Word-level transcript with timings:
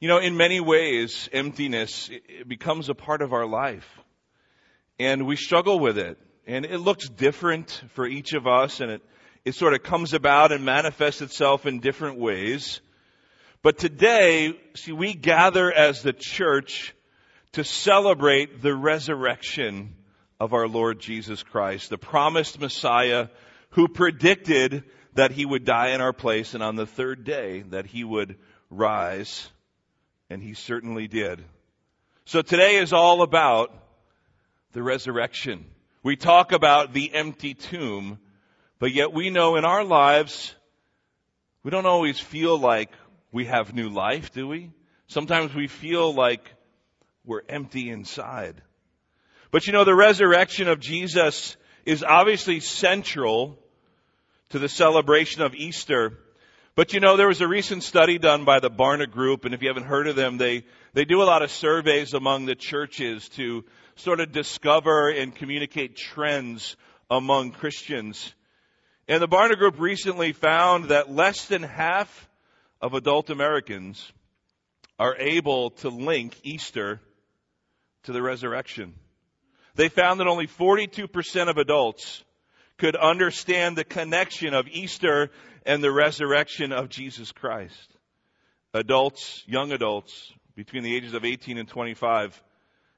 You 0.00 0.06
know, 0.06 0.18
in 0.18 0.36
many 0.36 0.60
ways, 0.60 1.28
emptiness 1.32 2.08
becomes 2.46 2.88
a 2.88 2.94
part 2.94 3.20
of 3.20 3.32
our 3.32 3.46
life. 3.46 3.98
And 5.00 5.26
we 5.26 5.34
struggle 5.34 5.80
with 5.80 5.98
it. 5.98 6.18
And 6.46 6.64
it 6.64 6.78
looks 6.78 7.08
different 7.08 7.82
for 7.94 8.06
each 8.06 8.32
of 8.32 8.46
us 8.46 8.80
and 8.80 8.92
it, 8.92 9.02
it 9.44 9.56
sort 9.56 9.74
of 9.74 9.82
comes 9.82 10.14
about 10.14 10.52
and 10.52 10.64
manifests 10.64 11.20
itself 11.20 11.66
in 11.66 11.80
different 11.80 12.20
ways. 12.20 12.80
But 13.60 13.78
today, 13.78 14.58
see, 14.76 14.92
we 14.92 15.14
gather 15.14 15.72
as 15.72 16.02
the 16.02 16.12
church 16.12 16.94
to 17.52 17.64
celebrate 17.64 18.62
the 18.62 18.76
resurrection 18.76 19.96
of 20.38 20.52
our 20.52 20.68
Lord 20.68 21.00
Jesus 21.00 21.42
Christ, 21.42 21.90
the 21.90 21.98
promised 21.98 22.60
Messiah 22.60 23.28
who 23.70 23.88
predicted 23.88 24.84
that 25.14 25.32
he 25.32 25.44
would 25.44 25.64
die 25.64 25.88
in 25.88 26.00
our 26.00 26.12
place 26.12 26.54
and 26.54 26.62
on 26.62 26.76
the 26.76 26.86
third 26.86 27.24
day 27.24 27.62
that 27.70 27.86
he 27.86 28.04
would 28.04 28.36
rise. 28.70 29.48
And 30.30 30.42
he 30.42 30.54
certainly 30.54 31.08
did. 31.08 31.44
So 32.24 32.42
today 32.42 32.76
is 32.76 32.92
all 32.92 33.22
about 33.22 33.72
the 34.72 34.82
resurrection. 34.82 35.64
We 36.02 36.16
talk 36.16 36.52
about 36.52 36.92
the 36.92 37.14
empty 37.14 37.54
tomb, 37.54 38.18
but 38.78 38.92
yet 38.92 39.12
we 39.12 39.30
know 39.30 39.56
in 39.56 39.64
our 39.64 39.84
lives, 39.84 40.54
we 41.62 41.70
don't 41.70 41.86
always 41.86 42.20
feel 42.20 42.58
like 42.58 42.90
we 43.32 43.46
have 43.46 43.74
new 43.74 43.88
life, 43.88 44.32
do 44.32 44.46
we? 44.46 44.70
Sometimes 45.06 45.54
we 45.54 45.66
feel 45.66 46.12
like 46.12 46.54
we're 47.24 47.42
empty 47.48 47.90
inside. 47.90 48.60
But 49.50 49.66
you 49.66 49.72
know, 49.72 49.84
the 49.84 49.94
resurrection 49.94 50.68
of 50.68 50.80
Jesus 50.80 51.56
is 51.86 52.04
obviously 52.04 52.60
central 52.60 53.58
to 54.50 54.58
the 54.58 54.68
celebration 54.68 55.42
of 55.42 55.54
Easter. 55.54 56.18
But 56.78 56.92
you 56.92 57.00
know, 57.00 57.16
there 57.16 57.26
was 57.26 57.40
a 57.40 57.48
recent 57.48 57.82
study 57.82 58.18
done 58.18 58.44
by 58.44 58.60
the 58.60 58.70
Barna 58.70 59.10
Group, 59.10 59.44
and 59.44 59.52
if 59.52 59.62
you 59.62 59.66
haven't 59.66 59.86
heard 59.86 60.06
of 60.06 60.14
them, 60.14 60.38
they, 60.38 60.62
they 60.92 61.04
do 61.04 61.20
a 61.20 61.24
lot 61.24 61.42
of 61.42 61.50
surveys 61.50 62.14
among 62.14 62.46
the 62.46 62.54
churches 62.54 63.28
to 63.30 63.64
sort 63.96 64.20
of 64.20 64.30
discover 64.30 65.08
and 65.10 65.34
communicate 65.34 65.96
trends 65.96 66.76
among 67.10 67.50
Christians. 67.50 68.32
And 69.08 69.20
the 69.20 69.26
Barna 69.26 69.58
Group 69.58 69.80
recently 69.80 70.30
found 70.30 70.90
that 70.90 71.10
less 71.10 71.46
than 71.46 71.64
half 71.64 72.28
of 72.80 72.94
adult 72.94 73.28
Americans 73.28 74.12
are 75.00 75.16
able 75.16 75.70
to 75.70 75.88
link 75.88 76.38
Easter 76.44 77.00
to 78.04 78.12
the 78.12 78.22
resurrection. 78.22 78.94
They 79.74 79.88
found 79.88 80.20
that 80.20 80.28
only 80.28 80.46
42% 80.46 81.48
of 81.48 81.58
adults 81.58 82.22
could 82.76 82.94
understand 82.94 83.74
the 83.74 83.82
connection 83.82 84.54
of 84.54 84.68
Easter 84.68 85.32
and 85.64 85.82
the 85.82 85.92
resurrection 85.92 86.72
of 86.72 86.88
Jesus 86.88 87.32
Christ. 87.32 87.96
Adults, 88.74 89.42
young 89.46 89.72
adults, 89.72 90.32
between 90.54 90.82
the 90.82 90.94
ages 90.94 91.14
of 91.14 91.24
18 91.24 91.58
and 91.58 91.68
25, 91.68 92.42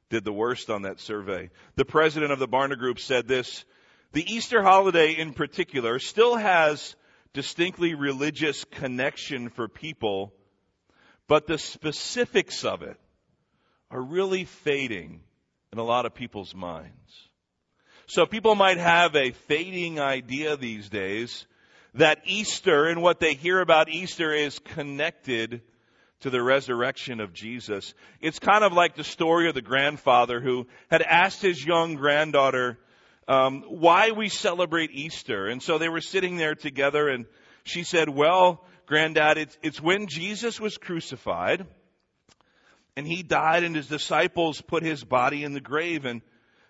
did 0.08 0.25
the 0.25 0.33
worst 0.33 0.70
on 0.70 0.83
that 0.83 1.00
survey. 1.00 1.50
The 1.77 1.84
president 1.84 2.33
of 2.33 2.38
the 2.38 2.48
Barna 2.48 2.78
Group 2.78 2.98
said 2.98 3.28
this, 3.28 3.64
the 4.12 4.25
Easter 4.33 4.62
holiday 4.62 5.12
in 5.12 5.34
particular 5.34 5.98
still 5.98 6.36
has 6.36 6.97
distinctly 7.33 7.94
religious 7.94 8.64
connection 8.64 9.50
for 9.50 9.69
people, 9.69 10.33
but 11.28 11.47
the 11.47 11.58
specifics 11.58 12.64
of 12.64 12.83
it 12.83 12.97
are 13.91 14.03
really 14.03 14.44
fading 14.44 15.20
in 15.72 15.78
a 15.78 15.84
lot 15.84 16.06
of 16.06 16.14
people's 16.14 16.55
minds. 16.55 17.28
So 18.06 18.27
people 18.27 18.56
might 18.56 18.78
have 18.78 19.14
a 19.14 19.31
fading 19.31 20.00
idea 20.00 20.56
these 20.56 20.88
days 20.88 21.47
that 21.94 22.20
Easter 22.24 22.86
and 22.86 23.02
what 23.02 23.20
they 23.20 23.34
hear 23.34 23.60
about 23.60 23.88
Easter 23.88 24.33
is 24.33 24.58
connected 24.58 25.62
to 26.20 26.30
the 26.30 26.42
resurrection 26.42 27.20
of 27.20 27.32
Jesus. 27.32 27.94
It's 28.20 28.38
kind 28.38 28.62
of 28.62 28.72
like 28.72 28.94
the 28.94 29.05
story 29.05 29.48
of 29.48 29.55
the 29.55 29.62
grandfather 29.62 30.41
who 30.41 30.66
had 30.91 31.02
asked 31.02 31.42
his 31.42 31.64
young 31.64 31.94
granddaughter 31.94 32.78
um, 33.27 33.62
why 33.69 34.10
we 34.10 34.28
celebrate 34.28 34.91
Easter. 34.92 35.47
And 35.47 35.62
so 35.62 35.78
they 35.78 35.88
were 35.88 36.00
sitting 36.00 36.37
there 36.37 36.54
together 36.54 37.09
and 37.09 37.26
she 37.65 37.84
said, 37.84 38.09
well, 38.09 38.65
granddad, 38.86 39.38
it's, 39.38 39.59
it's 39.62 39.81
when 39.81 40.06
Jesus 40.09 40.60
was 40.60 40.76
crucified 40.76 41.66
and 42.97 43.06
he 43.06 43.22
died 43.22 43.65
and 43.65 43.75
his 43.75 43.86
disciples 43.86 44.60
put 44.60 44.82
his 44.82 45.04
body 45.04 45.44
in 45.44 45.53
the 45.53 45.60
grave 45.60 46.04
and 46.04 46.22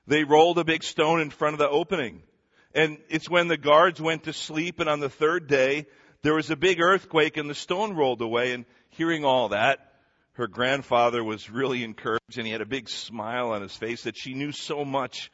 they 0.06 0.24
rolled 0.24 0.58
a 0.58 0.64
big 0.64 0.82
stone 0.82 1.20
in 1.20 1.30
front 1.30 1.54
of 1.54 1.58
the 1.58 1.68
opening. 1.68 2.22
And 2.74 2.98
it's 3.08 3.28
when 3.28 3.48
the 3.48 3.56
guards 3.56 4.00
went 4.00 4.24
to 4.24 4.32
sleep 4.32 4.80
and 4.80 4.88
on 4.88 5.00
the 5.00 5.08
third 5.08 5.46
day 5.48 5.86
there 6.22 6.34
was 6.34 6.50
a 6.50 6.56
big 6.56 6.80
earthquake 6.80 7.36
and 7.36 7.48
the 7.48 7.54
stone 7.54 7.94
rolled 7.94 8.20
away 8.20 8.52
and 8.52 8.64
hearing 8.90 9.24
all 9.24 9.48
that, 9.48 9.94
her 10.34 10.46
grandfather 10.46 11.24
was 11.24 11.50
really 11.50 11.82
encouraged 11.82 12.36
and 12.36 12.46
he 12.46 12.52
had 12.52 12.60
a 12.60 12.66
big 12.66 12.88
smile 12.88 13.52
on 13.52 13.62
his 13.62 13.74
face 13.74 14.04
that 14.04 14.16
she 14.16 14.34
knew 14.34 14.52
so 14.52 14.84
much 14.84 15.30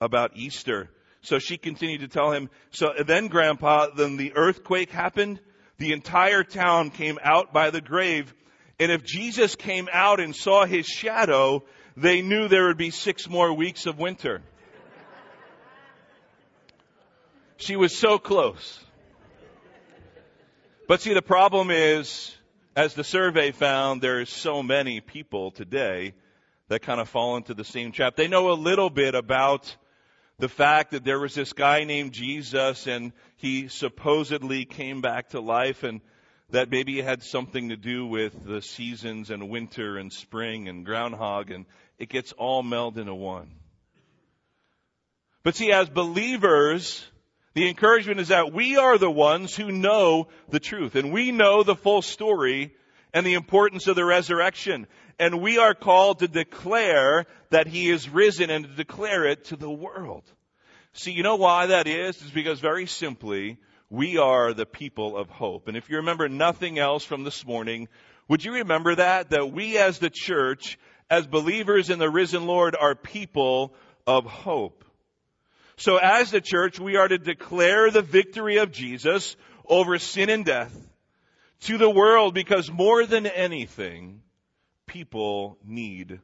about 0.00 0.36
Easter. 0.36 0.90
So 1.22 1.38
she 1.38 1.58
continued 1.58 2.00
to 2.00 2.08
tell 2.08 2.32
him, 2.32 2.48
so 2.70 2.92
then 3.06 3.28
grandpa, 3.28 3.88
then 3.94 4.16
the 4.16 4.32
earthquake 4.34 4.90
happened. 4.90 5.40
The 5.78 5.92
entire 5.92 6.44
town 6.44 6.90
came 6.90 7.18
out 7.22 7.52
by 7.52 7.70
the 7.70 7.80
grave. 7.80 8.34
And 8.78 8.90
if 8.90 9.04
Jesus 9.04 9.54
came 9.56 9.88
out 9.92 10.20
and 10.20 10.34
saw 10.34 10.64
his 10.64 10.86
shadow, 10.86 11.64
they 11.96 12.22
knew 12.22 12.48
there 12.48 12.66
would 12.68 12.78
be 12.78 12.90
six 12.90 13.28
more 13.28 13.52
weeks 13.52 13.84
of 13.84 13.98
winter. 13.98 14.42
She 17.60 17.76
was 17.76 17.94
so 17.96 18.18
close. 18.18 18.80
But 20.88 21.02
see, 21.02 21.12
the 21.12 21.20
problem 21.20 21.70
is, 21.70 22.34
as 22.74 22.94
the 22.94 23.04
survey 23.04 23.52
found, 23.52 24.00
there 24.00 24.20
is 24.20 24.30
so 24.30 24.62
many 24.62 25.02
people 25.02 25.50
today 25.50 26.14
that 26.68 26.80
kind 26.80 27.00
of 27.02 27.08
fall 27.10 27.36
into 27.36 27.52
the 27.52 27.64
same 27.64 27.92
trap. 27.92 28.16
They 28.16 28.28
know 28.28 28.50
a 28.50 28.54
little 28.54 28.88
bit 28.88 29.14
about 29.14 29.76
the 30.38 30.48
fact 30.48 30.92
that 30.92 31.04
there 31.04 31.20
was 31.20 31.34
this 31.34 31.52
guy 31.52 31.84
named 31.84 32.12
Jesus 32.12 32.86
and 32.86 33.12
he 33.36 33.68
supposedly 33.68 34.64
came 34.64 35.02
back 35.02 35.28
to 35.30 35.40
life 35.40 35.82
and 35.82 36.00
that 36.48 36.70
maybe 36.70 36.98
it 36.98 37.04
had 37.04 37.22
something 37.22 37.68
to 37.68 37.76
do 37.76 38.06
with 38.06 38.42
the 38.42 38.62
seasons 38.62 39.28
and 39.28 39.50
winter 39.50 39.98
and 39.98 40.10
spring 40.14 40.66
and 40.66 40.86
groundhog 40.86 41.50
and 41.50 41.66
it 41.98 42.08
gets 42.08 42.32
all 42.32 42.62
melded 42.62 42.96
into 42.96 43.14
one. 43.14 43.50
But 45.42 45.56
see, 45.56 45.72
as 45.72 45.90
believers, 45.90 47.06
the 47.54 47.68
encouragement 47.68 48.20
is 48.20 48.28
that 48.28 48.52
we 48.52 48.76
are 48.76 48.96
the 48.96 49.10
ones 49.10 49.56
who 49.56 49.72
know 49.72 50.28
the 50.48 50.60
truth 50.60 50.94
and 50.94 51.12
we 51.12 51.32
know 51.32 51.62
the 51.62 51.74
full 51.74 52.02
story 52.02 52.74
and 53.12 53.26
the 53.26 53.34
importance 53.34 53.86
of 53.88 53.96
the 53.96 54.04
resurrection. 54.04 54.86
And 55.18 55.42
we 55.42 55.58
are 55.58 55.74
called 55.74 56.20
to 56.20 56.28
declare 56.28 57.26
that 57.50 57.66
He 57.66 57.90
is 57.90 58.08
risen 58.08 58.50
and 58.50 58.64
to 58.64 58.70
declare 58.70 59.24
it 59.26 59.46
to 59.46 59.56
the 59.56 59.70
world. 59.70 60.24
See, 60.92 61.12
you 61.12 61.22
know 61.22 61.36
why 61.36 61.66
that 61.66 61.86
is? 61.86 62.20
It's 62.22 62.30
because 62.30 62.60
very 62.60 62.86
simply, 62.86 63.58
we 63.90 64.18
are 64.18 64.54
the 64.54 64.66
people 64.66 65.16
of 65.16 65.28
hope. 65.28 65.68
And 65.68 65.76
if 65.76 65.90
you 65.90 65.96
remember 65.96 66.28
nothing 66.28 66.78
else 66.78 67.04
from 67.04 67.24
this 67.24 67.44
morning, 67.44 67.88
would 68.28 68.44
you 68.44 68.52
remember 68.54 68.94
that? 68.94 69.30
That 69.30 69.52
we 69.52 69.76
as 69.76 69.98
the 69.98 70.10
church, 70.10 70.78
as 71.10 71.26
believers 71.26 71.90
in 71.90 71.98
the 71.98 72.08
risen 72.08 72.46
Lord, 72.46 72.76
are 72.80 72.94
people 72.94 73.74
of 74.06 74.24
hope. 74.24 74.84
So 75.80 75.96
as 75.96 76.30
the 76.30 76.42
church, 76.42 76.78
we 76.78 76.96
are 76.96 77.08
to 77.08 77.16
declare 77.16 77.90
the 77.90 78.02
victory 78.02 78.58
of 78.58 78.70
Jesus 78.70 79.34
over 79.66 79.98
sin 79.98 80.28
and 80.28 80.44
death 80.44 80.76
to 81.60 81.78
the 81.78 81.88
world 81.88 82.34
because 82.34 82.70
more 82.70 83.06
than 83.06 83.24
anything, 83.24 84.20
people 84.86 85.56
need 85.64 86.20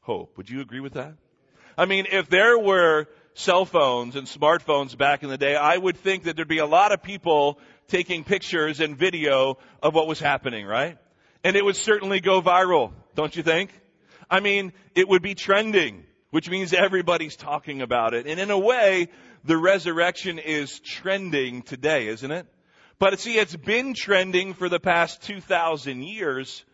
hope. 0.00 0.38
Would 0.38 0.48
you 0.48 0.62
agree 0.62 0.80
with 0.80 0.94
that? 0.94 1.16
I 1.76 1.84
mean, 1.84 2.06
if 2.10 2.30
there 2.30 2.58
were 2.58 3.06
cell 3.34 3.66
phones 3.66 4.16
and 4.16 4.26
smartphones 4.26 4.96
back 4.96 5.22
in 5.22 5.28
the 5.28 5.36
day, 5.36 5.54
I 5.54 5.76
would 5.76 5.98
think 5.98 6.22
that 6.24 6.36
there'd 6.36 6.48
be 6.48 6.56
a 6.56 6.66
lot 6.66 6.90
of 6.90 7.02
people 7.02 7.58
taking 7.88 8.24
pictures 8.24 8.80
and 8.80 8.96
video 8.96 9.58
of 9.82 9.94
what 9.94 10.06
was 10.06 10.18
happening, 10.18 10.64
right? 10.64 10.96
And 11.44 11.56
it 11.56 11.64
would 11.64 11.76
certainly 11.76 12.20
go 12.20 12.40
viral, 12.40 12.92
don't 13.14 13.36
you 13.36 13.42
think? 13.42 13.68
I 14.30 14.40
mean, 14.40 14.72
it 14.94 15.06
would 15.10 15.20
be 15.20 15.34
trending 15.34 16.06
which 16.34 16.50
means 16.50 16.72
everybody's 16.72 17.36
talking 17.36 17.80
about 17.80 18.12
it. 18.12 18.26
And 18.26 18.40
in 18.40 18.50
a 18.50 18.58
way, 18.58 19.06
the 19.44 19.56
resurrection 19.56 20.40
is 20.40 20.80
trending 20.80 21.62
today, 21.62 22.08
isn't 22.08 22.32
it? 22.32 22.48
But 22.98 23.20
see, 23.20 23.38
it's 23.38 23.54
been 23.54 23.94
trending 23.94 24.52
for 24.54 24.68
the 24.68 24.80
past 24.80 25.22
2,000 25.22 26.02
years, 26.02 26.64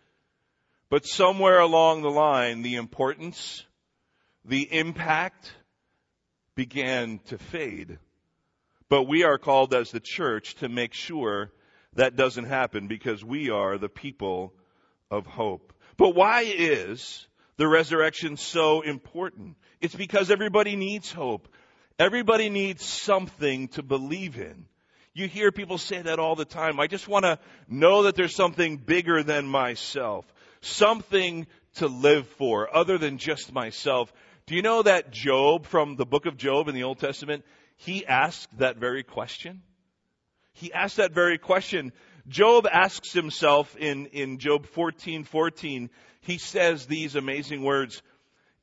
but 0.88 1.04
somewhere 1.04 1.60
along 1.60 2.00
the 2.00 2.10
line, 2.10 2.62
the 2.62 2.76
importance, 2.76 3.62
the 4.46 4.62
impact 4.62 5.52
began 6.54 7.18
to 7.26 7.36
fade. 7.36 7.98
But 8.88 9.02
we 9.02 9.24
are 9.24 9.36
called 9.36 9.74
as 9.74 9.90
the 9.90 10.00
church 10.00 10.54
to 10.60 10.70
make 10.70 10.94
sure 10.94 11.52
that 11.96 12.16
doesn't 12.16 12.46
happen 12.46 12.88
because 12.88 13.22
we 13.22 13.50
are 13.50 13.76
the 13.76 13.90
people 13.90 14.54
of 15.10 15.26
hope. 15.26 15.74
But 15.98 16.14
why 16.14 16.44
is 16.46 17.26
the 17.60 17.68
resurrection 17.68 18.38
so 18.38 18.80
important? 18.80 19.54
It's 19.82 19.94
because 19.94 20.30
everybody 20.30 20.76
needs 20.76 21.12
hope. 21.12 21.46
Everybody 21.98 22.48
needs 22.48 22.82
something 22.82 23.68
to 23.68 23.82
believe 23.82 24.38
in. 24.38 24.64
You 25.12 25.28
hear 25.28 25.52
people 25.52 25.76
say 25.76 26.00
that 26.00 26.18
all 26.18 26.36
the 26.36 26.46
time. 26.46 26.80
I 26.80 26.86
just 26.86 27.06
want 27.06 27.26
to 27.26 27.38
know 27.68 28.04
that 28.04 28.16
there's 28.16 28.34
something 28.34 28.78
bigger 28.78 29.22
than 29.22 29.46
myself. 29.46 30.24
something 30.62 31.46
to 31.76 31.86
live 31.86 32.26
for 32.26 32.74
other 32.74 32.98
than 32.98 33.18
just 33.18 33.52
myself. 33.52 34.12
Do 34.46 34.54
you 34.54 34.62
know 34.62 34.82
that 34.82 35.10
Job 35.10 35.66
from 35.66 35.96
the 35.96 36.06
book 36.06 36.26
of 36.26 36.36
Job 36.36 36.68
in 36.68 36.74
the 36.74 36.84
Old 36.84 36.98
Testament, 36.98 37.44
he 37.76 38.06
asked 38.06 38.58
that 38.58 38.76
very 38.76 39.02
question? 39.02 39.62
He 40.52 40.72
asked 40.72 40.96
that 40.96 41.12
very 41.12 41.38
question. 41.38 41.92
Job 42.28 42.66
asks 42.70 43.12
himself 43.12 43.76
in, 43.76 44.06
in 44.06 44.38
Job 44.38 44.66
14, 44.66 45.24
14, 45.24 45.90
he 46.22 46.38
says 46.38 46.86
these 46.86 47.16
amazing 47.16 47.62
words, 47.62 48.02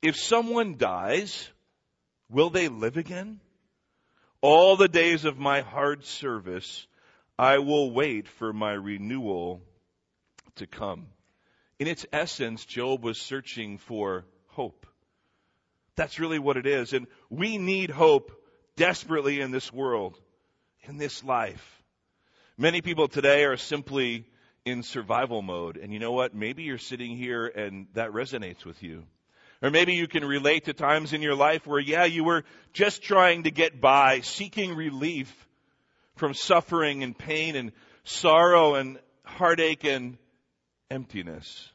if 0.01 0.15
someone 0.15 0.77
dies, 0.77 1.50
will 2.30 2.50
they 2.50 2.68
live 2.68 2.98
again? 2.98 3.39
All 4.42 4.77
the 4.77 4.88
days 4.88 5.25
of 5.25 5.39
my 5.39 5.62
hard 5.62 6.06
service, 6.06 6.86
I 7.39 7.57
will 7.59 7.92
wait 7.92 8.27
for 8.27 8.54
my 8.54 8.74
renewal 8.74 9.62
to 10.56 10.68
come. 10.68 11.07
In 11.80 11.88
its 11.88 12.06
essence, 12.12 12.65
Job 12.65 13.04
was 13.04 13.19
searching 13.19 13.77
for 13.77 14.25
hope. 14.48 14.86
That's 15.95 16.19
really 16.19 16.39
what 16.39 16.57
it 16.57 16.65
is. 16.65 16.94
And 16.94 17.07
we 17.30 17.57
need 17.57 17.89
hope 17.89 18.31
desperately 18.75 19.42
in 19.42 19.51
this 19.51 19.74
world, 19.74 20.19
in 20.83 20.98
this 20.98 21.24
life. 21.24 21.76
Many 22.59 22.81
people 22.81 23.07
today 23.07 23.45
are 23.45 23.56
simply 23.56 24.25
in 24.65 24.81
survival 24.81 25.44
mode. 25.44 25.77
And 25.77 25.94
you 25.94 26.00
know 26.00 26.13
what? 26.13 26.33
Maybe 26.33 26.63
you're 26.63 26.80
sitting 26.80 27.15
here 27.15 27.45
and 27.45 27.86
that 27.94 28.09
resonates 28.09 28.65
with 28.65 28.81
you. 28.81 29.04
Or 29.62 29.69
maybe 29.69 29.94
you 29.94 30.07
can 30.07 30.25
relate 30.25 30.65
to 30.65 30.74
times 30.74 31.13
in 31.13 31.21
your 31.21 31.36
life 31.36 31.68
where, 31.68 31.80
yeah, 31.80 32.06
you 32.06 32.24
were 32.24 32.45
just 32.74 33.04
trying 33.04 33.44
to 33.44 33.51
get 33.51 33.80
by, 33.80 34.21
seeking 34.21 34.75
relief 34.75 35.31
from 36.15 36.33
suffering 36.33 37.04
and 37.04 37.15
pain 37.15 37.56
and 37.56 37.74
sorrow 38.06 38.74
and 38.74 38.98
heartache 39.24 39.83
and 39.83 40.18
emptiness. 40.89 41.71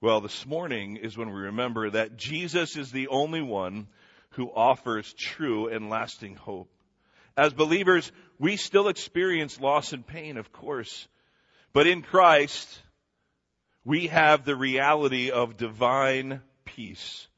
Well, 0.00 0.22
this 0.22 0.46
morning 0.46 0.96
is 0.96 1.18
when 1.18 1.28
we 1.28 1.40
remember 1.42 1.90
that 1.90 2.16
Jesus 2.16 2.78
is 2.78 2.90
the 2.90 3.08
only 3.08 3.42
one 3.42 3.88
who 4.30 4.50
offers 4.50 5.12
true 5.12 5.68
and 5.68 5.90
lasting 5.90 6.34
hope. 6.34 6.70
As 7.36 7.54
believers, 7.54 8.12
we 8.42 8.56
still 8.56 8.88
experience 8.88 9.60
loss 9.60 9.92
and 9.92 10.04
pain, 10.04 10.36
of 10.36 10.52
course. 10.52 11.06
But 11.72 11.86
in 11.86 12.02
Christ, 12.02 12.68
we 13.84 14.08
have 14.08 14.44
the 14.44 14.56
reality 14.56 15.30
of 15.30 15.56
divine 15.56 16.40
peace. 16.64 17.28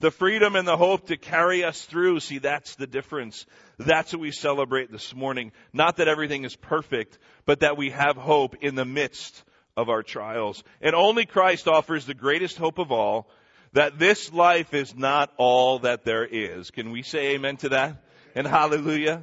The 0.00 0.10
freedom 0.10 0.54
and 0.54 0.68
the 0.68 0.76
hope 0.76 1.06
to 1.06 1.16
carry 1.16 1.64
us 1.64 1.82
through. 1.86 2.20
See, 2.20 2.36
that's 2.36 2.74
the 2.74 2.86
difference. 2.86 3.46
That's 3.78 4.12
what 4.12 4.20
we 4.20 4.30
celebrate 4.30 4.92
this 4.92 5.14
morning. 5.14 5.52
Not 5.72 5.96
that 5.96 6.08
everything 6.08 6.44
is 6.44 6.54
perfect, 6.54 7.18
but 7.46 7.60
that 7.60 7.78
we 7.78 7.88
have 7.88 8.16
hope 8.16 8.56
in 8.60 8.74
the 8.74 8.84
midst 8.84 9.44
of 9.74 9.88
our 9.88 10.02
trials. 10.02 10.62
And 10.82 10.94
only 10.94 11.24
Christ 11.24 11.66
offers 11.66 12.04
the 12.04 12.12
greatest 12.12 12.58
hope 12.58 12.78
of 12.78 12.92
all, 12.92 13.30
that 13.72 13.98
this 13.98 14.30
life 14.30 14.74
is 14.74 14.94
not 14.94 15.32
all 15.38 15.78
that 15.78 16.04
there 16.04 16.26
is. 16.26 16.70
Can 16.70 16.90
we 16.90 17.00
say 17.00 17.36
amen 17.36 17.56
to 17.58 17.70
that? 17.70 18.04
And 18.34 18.46
hallelujah? 18.46 19.22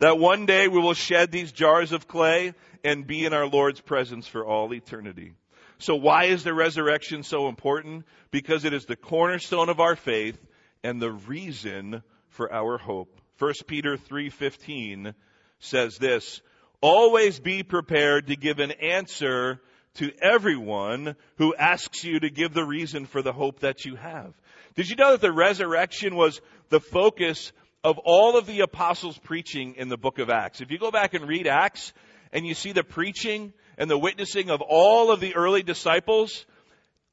That 0.00 0.18
one 0.18 0.46
day 0.46 0.66
we 0.66 0.80
will 0.80 0.94
shed 0.94 1.30
these 1.30 1.52
jars 1.52 1.92
of 1.92 2.08
clay 2.08 2.54
and 2.82 3.06
be 3.06 3.26
in 3.26 3.34
our 3.34 3.46
Lord's 3.46 3.82
presence 3.82 4.26
for 4.26 4.44
all 4.44 4.72
eternity. 4.72 5.34
So 5.78 5.94
why 5.94 6.24
is 6.24 6.42
the 6.42 6.54
resurrection 6.54 7.22
so 7.22 7.48
important? 7.48 8.06
Because 8.30 8.64
it 8.64 8.72
is 8.72 8.86
the 8.86 8.96
cornerstone 8.96 9.68
of 9.68 9.78
our 9.78 9.96
faith 9.96 10.38
and 10.82 11.00
the 11.00 11.12
reason 11.12 12.02
for 12.28 12.50
our 12.50 12.78
hope. 12.78 13.20
1 13.38 13.52
Peter 13.66 13.98
3:15 13.98 15.14
says 15.58 15.98
this, 15.98 16.40
always 16.80 17.38
be 17.38 17.62
prepared 17.62 18.28
to 18.28 18.36
give 18.36 18.58
an 18.58 18.70
answer 18.72 19.60
to 19.94 20.12
everyone 20.22 21.14
who 21.36 21.54
asks 21.54 22.04
you 22.04 22.20
to 22.20 22.30
give 22.30 22.54
the 22.54 22.64
reason 22.64 23.04
for 23.04 23.20
the 23.20 23.34
hope 23.34 23.60
that 23.60 23.84
you 23.84 23.96
have. 23.96 24.32
Did 24.76 24.88
you 24.88 24.96
know 24.96 25.10
that 25.10 25.20
the 25.20 25.32
resurrection 25.32 26.14
was 26.14 26.40
the 26.70 26.80
focus 26.80 27.52
of 27.82 27.98
all 27.98 28.36
of 28.36 28.46
the 28.46 28.60
apostles' 28.60 29.18
preaching 29.18 29.74
in 29.76 29.88
the 29.88 29.96
book 29.96 30.18
of 30.18 30.30
Acts? 30.30 30.60
If 30.60 30.70
you 30.70 30.78
go 30.78 30.90
back 30.90 31.14
and 31.14 31.26
read 31.26 31.46
Acts 31.46 31.92
and 32.32 32.46
you 32.46 32.54
see 32.54 32.72
the 32.72 32.84
preaching 32.84 33.52
and 33.78 33.90
the 33.90 33.98
witnessing 33.98 34.50
of 34.50 34.60
all 34.60 35.10
of 35.10 35.20
the 35.20 35.34
early 35.34 35.62
disciples, 35.62 36.44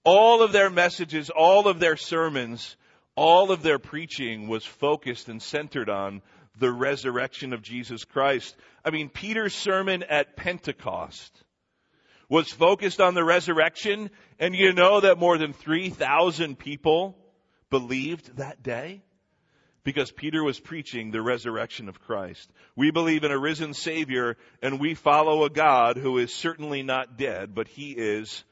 all 0.04 0.42
of 0.42 0.52
their 0.52 0.70
messages, 0.70 1.30
all 1.30 1.68
of 1.68 1.80
their 1.80 1.98
sermons, 1.98 2.76
all 3.16 3.52
of 3.52 3.64
their 3.64 3.80
preaching 3.80 4.48
was 4.48 4.66
focused 4.66 5.30
and 5.30 5.42
centered 5.42 5.90
on 5.90 6.22
the 6.60 6.72
resurrection 6.72 7.54
of 7.54 7.62
Jesus 7.62 8.04
Christ. 8.04 8.56
I 8.84 8.90
mean, 8.90 9.10
Peter's 9.10 9.56
sermon 9.56 10.04
at 10.04 10.36
Pentecost 10.36 11.44
was 12.30 12.52
focused 12.52 13.00
on 13.00 13.14
the 13.14 13.24
resurrection, 13.24 14.10
and 14.40 14.56
you 14.56 14.74
know 14.74 15.00
that 15.00 15.18
more 15.18 15.38
than 15.38 15.54
3,000 15.54 16.60
people 16.60 17.18
believed 17.70 18.38
that 18.38 18.62
day? 18.62 19.02
Because 19.88 20.12
Peter 20.12 20.44
was 20.44 20.60
preaching 20.60 21.12
the 21.12 21.22
resurrection 21.22 21.88
of 21.88 22.02
Christ. 22.02 22.52
We 22.76 22.92
believe 22.92 23.24
in 23.24 23.32
a 23.32 23.38
risen 23.38 23.74
Savior, 23.74 24.36
and 24.62 24.82
we 24.82 24.96
follow 24.96 25.46
a 25.46 25.50
God 25.50 25.96
who 25.96 26.18
is 26.18 26.34
certainly 26.34 26.84
not 26.84 27.18
dead, 27.18 27.56
but 27.56 27.70
He 27.70 27.92
is 27.92 28.44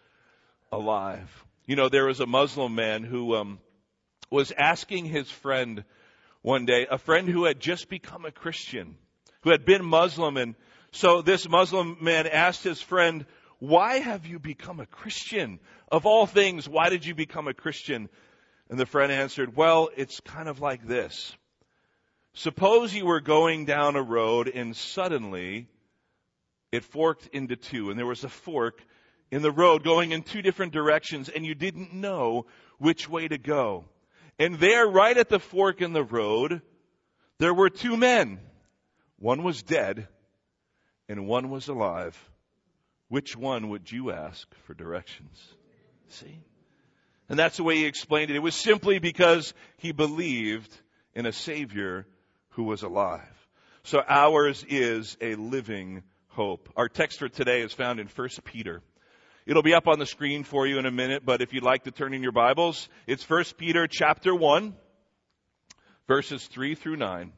alive. 0.71 1.29
You 1.65 1.75
know, 1.75 1.89
there 1.89 2.05
was 2.05 2.21
a 2.21 2.25
Muslim 2.25 2.73
man 2.73 3.03
who 3.03 3.35
um, 3.35 3.59
was 4.31 4.53
asking 4.57 5.07
his 5.07 5.29
friend 5.29 5.83
one 6.41 6.65
day, 6.65 6.87
a 6.89 6.97
friend 6.97 7.27
who 7.27 7.43
had 7.43 7.59
just 7.59 7.89
become 7.89 8.23
a 8.23 8.31
Christian, 8.31 8.95
who 9.41 9.51
had 9.51 9.65
been 9.65 9.83
Muslim. 9.83 10.37
And 10.37 10.55
so 10.91 11.21
this 11.21 11.49
Muslim 11.49 11.97
man 11.99 12.27
asked 12.27 12.63
his 12.63 12.81
friend, 12.81 13.25
why 13.59 13.99
have 13.99 14.25
you 14.25 14.39
become 14.39 14.79
a 14.79 14.85
Christian? 14.85 15.59
Of 15.91 16.05
all 16.05 16.27
things, 16.27 16.69
why 16.69 16.87
did 16.87 17.05
you 17.05 17.13
become 17.13 17.49
a 17.49 17.53
Christian? 17.53 18.07
And 18.69 18.79
the 18.79 18.85
friend 18.85 19.11
answered, 19.11 19.55
well, 19.55 19.89
it's 19.95 20.19
kind 20.21 20.49
of 20.49 20.59
like 20.59 20.87
this. 20.87 21.35
Suppose 22.33 22.93
you 22.93 23.05
were 23.05 23.21
going 23.21 23.65
down 23.65 23.95
a 23.95 24.01
road 24.01 24.47
and 24.53 24.75
suddenly 24.75 25.67
it 26.71 26.83
forked 26.83 27.27
into 27.27 27.55
two 27.55 27.89
and 27.89 27.97
there 27.97 28.05
was 28.05 28.23
a 28.23 28.29
fork 28.29 28.81
in 29.31 29.41
the 29.41 29.51
road 29.51 29.83
going 29.83 30.11
in 30.11 30.23
two 30.23 30.41
different 30.41 30.73
directions 30.73 31.29
and 31.29 31.45
you 31.45 31.55
didn't 31.55 31.93
know 31.93 32.45
which 32.77 33.07
way 33.07 33.27
to 33.27 33.37
go. 33.37 33.85
And 34.37 34.59
there, 34.59 34.85
right 34.85 35.17
at 35.17 35.29
the 35.29 35.39
fork 35.39 35.81
in 35.81 35.93
the 35.93 36.03
road, 36.03 36.61
there 37.37 37.53
were 37.53 37.69
two 37.69 37.95
men. 37.95 38.39
One 39.17 39.43
was 39.43 39.63
dead 39.63 40.07
and 41.07 41.27
one 41.27 41.49
was 41.49 41.67
alive. 41.67 42.17
Which 43.07 43.37
one 43.37 43.69
would 43.69 43.89
you 43.89 44.11
ask 44.11 44.47
for 44.65 44.73
directions? 44.73 45.41
See? 46.09 46.41
And 47.29 47.39
that's 47.39 47.57
the 47.57 47.63
way 47.63 47.77
he 47.77 47.85
explained 47.85 48.29
it. 48.31 48.35
It 48.35 48.43
was 48.43 48.55
simply 48.55 48.99
because 48.99 49.53
he 49.77 49.91
believed 49.91 50.75
in 51.13 51.25
a 51.25 51.31
Savior 51.31 52.05
who 52.49 52.63
was 52.63 52.83
alive. 52.83 53.21
So 53.83 54.01
ours 54.07 54.65
is 54.67 55.17
a 55.21 55.35
living 55.35 56.03
hope. 56.27 56.69
Our 56.75 56.89
text 56.89 57.19
for 57.19 57.29
today 57.29 57.61
is 57.61 57.73
found 57.73 57.99
in 57.99 58.07
1 58.07 58.29
Peter 58.43 58.81
It'll 59.45 59.61
be 59.61 59.75
up 59.75 59.87
on 59.87 59.99
the 59.99 60.07
screen 60.07 60.43
for 60.43 60.65
you 60.65 60.79
in 60.79 60.87
a 60.87 60.91
minute, 60.91 61.23
but 61.23 61.43
if 61.43 61.53
you'd 61.53 61.61
like 61.61 61.83
to 61.83 61.91
turn 61.91 62.15
in 62.15 62.23
your 62.23 62.31
Bibles, 62.31 62.89
it's 63.05 63.29
1 63.29 63.43
Peter 63.59 63.85
chapter 63.87 64.33
1, 64.33 64.73
verses 66.07 66.43
3 66.47 66.73
through 66.73 66.95
9. 66.95 67.31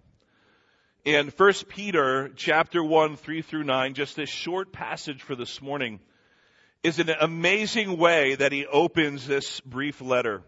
In 1.04 1.28
1 1.28 1.54
Peter 1.68 2.32
chapter 2.34 2.82
1, 2.82 3.18
3 3.18 3.42
through 3.42 3.66
9, 3.66 3.94
just 3.94 4.16
this 4.16 4.30
short 4.30 4.72
passage 4.72 5.22
for 5.22 5.36
this 5.36 5.62
morning 5.62 6.00
is 6.84 7.00
an 7.00 7.10
amazing 7.10 7.98
way 7.98 8.36
that 8.36 8.52
he 8.52 8.66
opens 8.66 9.28
this 9.28 9.60
brief 9.62 10.02
letter. 10.02 10.42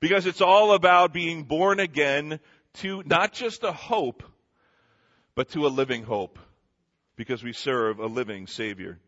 Because 0.00 0.26
it's 0.26 0.40
all 0.40 0.72
about 0.74 1.12
being 1.12 1.44
born 1.44 1.80
again 1.80 2.40
to 2.74 3.02
not 3.06 3.32
just 3.32 3.64
a 3.64 3.72
hope, 3.72 4.22
but 5.34 5.50
to 5.50 5.66
a 5.66 5.68
living 5.68 6.02
hope. 6.02 6.38
Because 7.16 7.42
we 7.42 7.52
serve 7.52 8.00
a 8.00 8.06
living 8.06 8.46
Savior. 8.46 8.98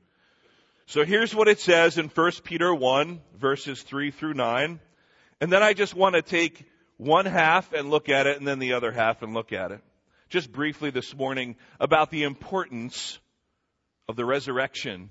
So 0.86 1.04
here's 1.04 1.34
what 1.34 1.48
it 1.48 1.58
says 1.58 1.98
in 1.98 2.08
1 2.08 2.32
Peter 2.44 2.72
1 2.72 3.20
verses 3.36 3.82
3 3.82 4.12
through 4.12 4.34
9. 4.34 4.80
And 5.40 5.52
then 5.52 5.62
I 5.62 5.72
just 5.72 5.94
want 5.94 6.14
to 6.14 6.22
take 6.22 6.64
one 6.96 7.26
half 7.26 7.72
and 7.72 7.90
look 7.90 8.08
at 8.08 8.26
it 8.26 8.38
and 8.38 8.46
then 8.46 8.58
the 8.58 8.74
other 8.74 8.92
half 8.92 9.22
and 9.22 9.34
look 9.34 9.52
at 9.52 9.72
it. 9.72 9.80
Just 10.28 10.50
briefly 10.50 10.90
this 10.90 11.14
morning 11.14 11.56
about 11.78 12.10
the 12.10 12.22
importance 12.22 13.18
of 14.08 14.16
the 14.16 14.24
resurrection 14.24 15.10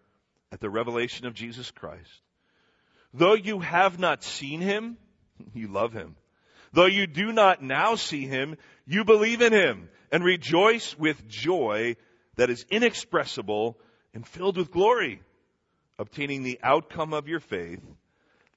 at 0.51 0.59
the 0.59 0.69
revelation 0.69 1.25
of 1.25 1.33
Jesus 1.33 1.71
Christ. 1.71 2.21
Though 3.13 3.33
you 3.33 3.59
have 3.59 3.99
not 3.99 4.23
seen 4.23 4.61
him, 4.61 4.97
you 5.53 5.67
love 5.67 5.93
him. 5.93 6.15
Though 6.73 6.85
you 6.85 7.07
do 7.07 7.33
not 7.33 7.61
now 7.61 7.95
see 7.95 8.25
him, 8.25 8.55
you 8.85 9.03
believe 9.03 9.41
in 9.41 9.51
him 9.51 9.89
and 10.11 10.23
rejoice 10.23 10.97
with 10.97 11.27
joy 11.27 11.97
that 12.37 12.49
is 12.49 12.65
inexpressible 12.69 13.77
and 14.13 14.25
filled 14.25 14.57
with 14.57 14.71
glory, 14.71 15.21
obtaining 15.99 16.43
the 16.43 16.59
outcome 16.63 17.13
of 17.13 17.27
your 17.27 17.41
faith, 17.41 17.81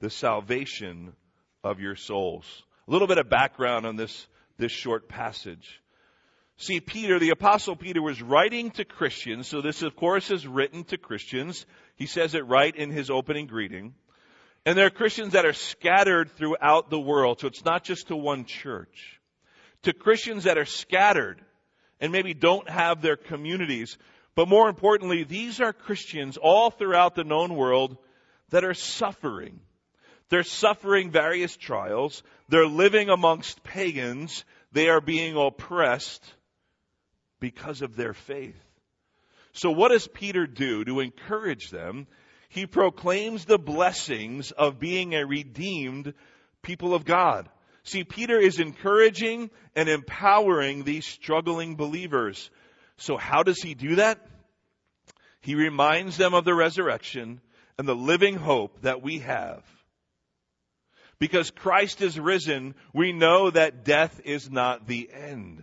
the 0.00 0.10
salvation 0.10 1.12
of 1.64 1.80
your 1.80 1.96
souls. 1.96 2.62
A 2.86 2.90
little 2.90 3.08
bit 3.08 3.18
of 3.18 3.28
background 3.28 3.86
on 3.86 3.96
this, 3.96 4.26
this 4.58 4.72
short 4.72 5.08
passage. 5.08 5.80
See, 6.56 6.80
Peter, 6.80 7.18
the 7.18 7.30
apostle 7.30 7.74
Peter 7.74 8.00
was 8.00 8.22
writing 8.22 8.70
to 8.72 8.84
Christians, 8.84 9.48
so 9.48 9.60
this 9.60 9.82
of 9.82 9.96
course 9.96 10.30
is 10.30 10.46
written 10.46 10.84
to 10.84 10.98
Christians. 10.98 11.66
He 11.96 12.06
says 12.06 12.34
it 12.34 12.46
right 12.46 12.74
in 12.74 12.90
his 12.90 13.10
opening 13.10 13.46
greeting. 13.46 13.94
And 14.64 14.78
there 14.78 14.86
are 14.86 14.90
Christians 14.90 15.32
that 15.32 15.44
are 15.44 15.52
scattered 15.52 16.30
throughout 16.30 16.90
the 16.90 17.00
world, 17.00 17.40
so 17.40 17.48
it's 17.48 17.64
not 17.64 17.84
just 17.84 18.08
to 18.08 18.16
one 18.16 18.44
church. 18.44 19.20
To 19.82 19.92
Christians 19.92 20.44
that 20.44 20.56
are 20.56 20.64
scattered 20.64 21.40
and 22.00 22.12
maybe 22.12 22.34
don't 22.34 22.68
have 22.70 23.02
their 23.02 23.16
communities. 23.16 23.98
But 24.34 24.48
more 24.48 24.68
importantly, 24.68 25.24
these 25.24 25.60
are 25.60 25.72
Christians 25.72 26.36
all 26.36 26.70
throughout 26.70 27.14
the 27.14 27.24
known 27.24 27.56
world 27.56 27.98
that 28.50 28.64
are 28.64 28.74
suffering. 28.74 29.60
They're 30.30 30.44
suffering 30.44 31.10
various 31.10 31.56
trials. 31.56 32.22
They're 32.48 32.66
living 32.66 33.10
amongst 33.10 33.62
pagans. 33.64 34.44
They 34.72 34.88
are 34.88 35.02
being 35.02 35.36
oppressed 35.36 36.24
because 37.44 37.82
of 37.82 37.94
their 37.94 38.14
faith. 38.14 38.56
So 39.52 39.70
what 39.70 39.90
does 39.90 40.08
Peter 40.08 40.46
do 40.46 40.82
to 40.82 41.00
encourage 41.00 41.68
them? 41.68 42.06
He 42.48 42.64
proclaims 42.64 43.44
the 43.44 43.58
blessings 43.58 44.50
of 44.50 44.80
being 44.80 45.12
a 45.12 45.26
redeemed 45.26 46.14
people 46.62 46.94
of 46.94 47.04
God. 47.04 47.50
See, 47.82 48.02
Peter 48.02 48.38
is 48.38 48.60
encouraging 48.60 49.50
and 49.76 49.90
empowering 49.90 50.84
these 50.84 51.04
struggling 51.04 51.76
believers. 51.76 52.50
So 52.96 53.18
how 53.18 53.42
does 53.42 53.60
he 53.60 53.74
do 53.74 53.96
that? 53.96 54.26
He 55.42 55.54
reminds 55.54 56.16
them 56.16 56.32
of 56.32 56.46
the 56.46 56.54
resurrection 56.54 57.42
and 57.76 57.86
the 57.86 57.94
living 57.94 58.36
hope 58.36 58.80
that 58.80 59.02
we 59.02 59.18
have. 59.18 59.62
Because 61.18 61.50
Christ 61.50 62.00
is 62.00 62.18
risen, 62.18 62.74
we 62.94 63.12
know 63.12 63.50
that 63.50 63.84
death 63.84 64.18
is 64.24 64.50
not 64.50 64.86
the 64.86 65.10
end. 65.12 65.62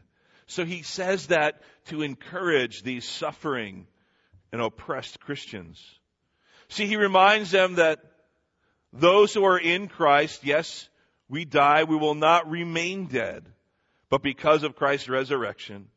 So 0.52 0.66
he 0.66 0.82
says 0.82 1.28
that 1.28 1.62
to 1.86 2.02
encourage 2.02 2.84
these 2.84 3.08
suffering 3.08 3.88
and 4.52 4.62
oppressed 4.62 5.22
Christians. 5.22 5.82
See, 6.68 6.88
he 6.88 6.98
reminds 6.98 7.52
them 7.52 7.76
that 7.76 8.00
those 8.92 9.34
who 9.34 9.46
are 9.46 9.58
in 9.58 9.88
Christ, 9.88 10.44
yes, 10.44 10.90
we 11.30 11.46
die, 11.46 11.86
we 11.86 11.96
will 11.96 12.16
not 12.16 12.50
remain 12.50 13.06
dead. 13.06 13.46
But 14.10 14.22
because 14.22 14.64
of 14.64 14.76
Christ's 14.76 15.08
resurrection, 15.08 15.88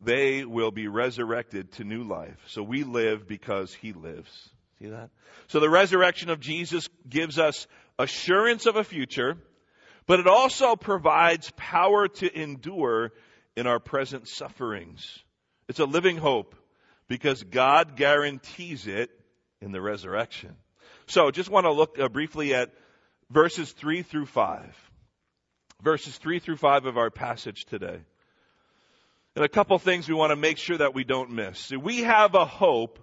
they 0.00 0.46
will 0.46 0.70
be 0.70 0.88
resurrected 0.88 1.72
to 1.72 1.84
new 1.84 2.04
life. 2.04 2.38
So 2.46 2.62
we 2.62 2.84
live 2.84 3.28
because 3.28 3.74
he 3.74 3.92
lives. 3.92 4.48
See 4.78 4.86
that? 4.86 5.10
So 5.48 5.60
the 5.60 5.68
resurrection 5.68 6.30
of 6.30 6.40
Jesus 6.40 6.88
gives 7.06 7.38
us 7.38 7.66
assurance 7.98 8.64
of 8.64 8.76
a 8.76 8.84
future, 8.84 9.36
but 10.06 10.20
it 10.20 10.26
also 10.26 10.74
provides 10.74 11.52
power 11.56 12.08
to 12.08 12.40
endure 12.40 13.12
in 13.56 13.66
our 13.66 13.78
present 13.78 14.28
sufferings. 14.28 15.18
It's 15.68 15.80
a 15.80 15.84
living 15.84 16.16
hope 16.16 16.54
because 17.08 17.42
God 17.42 17.96
guarantees 17.96 18.86
it 18.86 19.10
in 19.60 19.72
the 19.72 19.80
resurrection. 19.80 20.56
So 21.06 21.30
just 21.30 21.50
want 21.50 21.64
to 21.64 21.72
look 21.72 21.98
uh, 21.98 22.08
briefly 22.08 22.54
at 22.54 22.72
verses 23.30 23.72
3 23.72 24.02
through 24.02 24.26
5. 24.26 24.90
Verses 25.82 26.16
3 26.16 26.38
through 26.38 26.56
5 26.56 26.86
of 26.86 26.96
our 26.96 27.10
passage 27.10 27.64
today. 27.66 28.00
And 29.36 29.44
a 29.44 29.48
couple 29.48 29.78
things 29.78 30.08
we 30.08 30.14
want 30.14 30.30
to 30.30 30.36
make 30.36 30.58
sure 30.58 30.78
that 30.78 30.94
we 30.94 31.04
don't 31.04 31.30
miss. 31.30 31.70
We 31.70 32.00
have 32.00 32.34
a 32.34 32.44
hope 32.44 32.98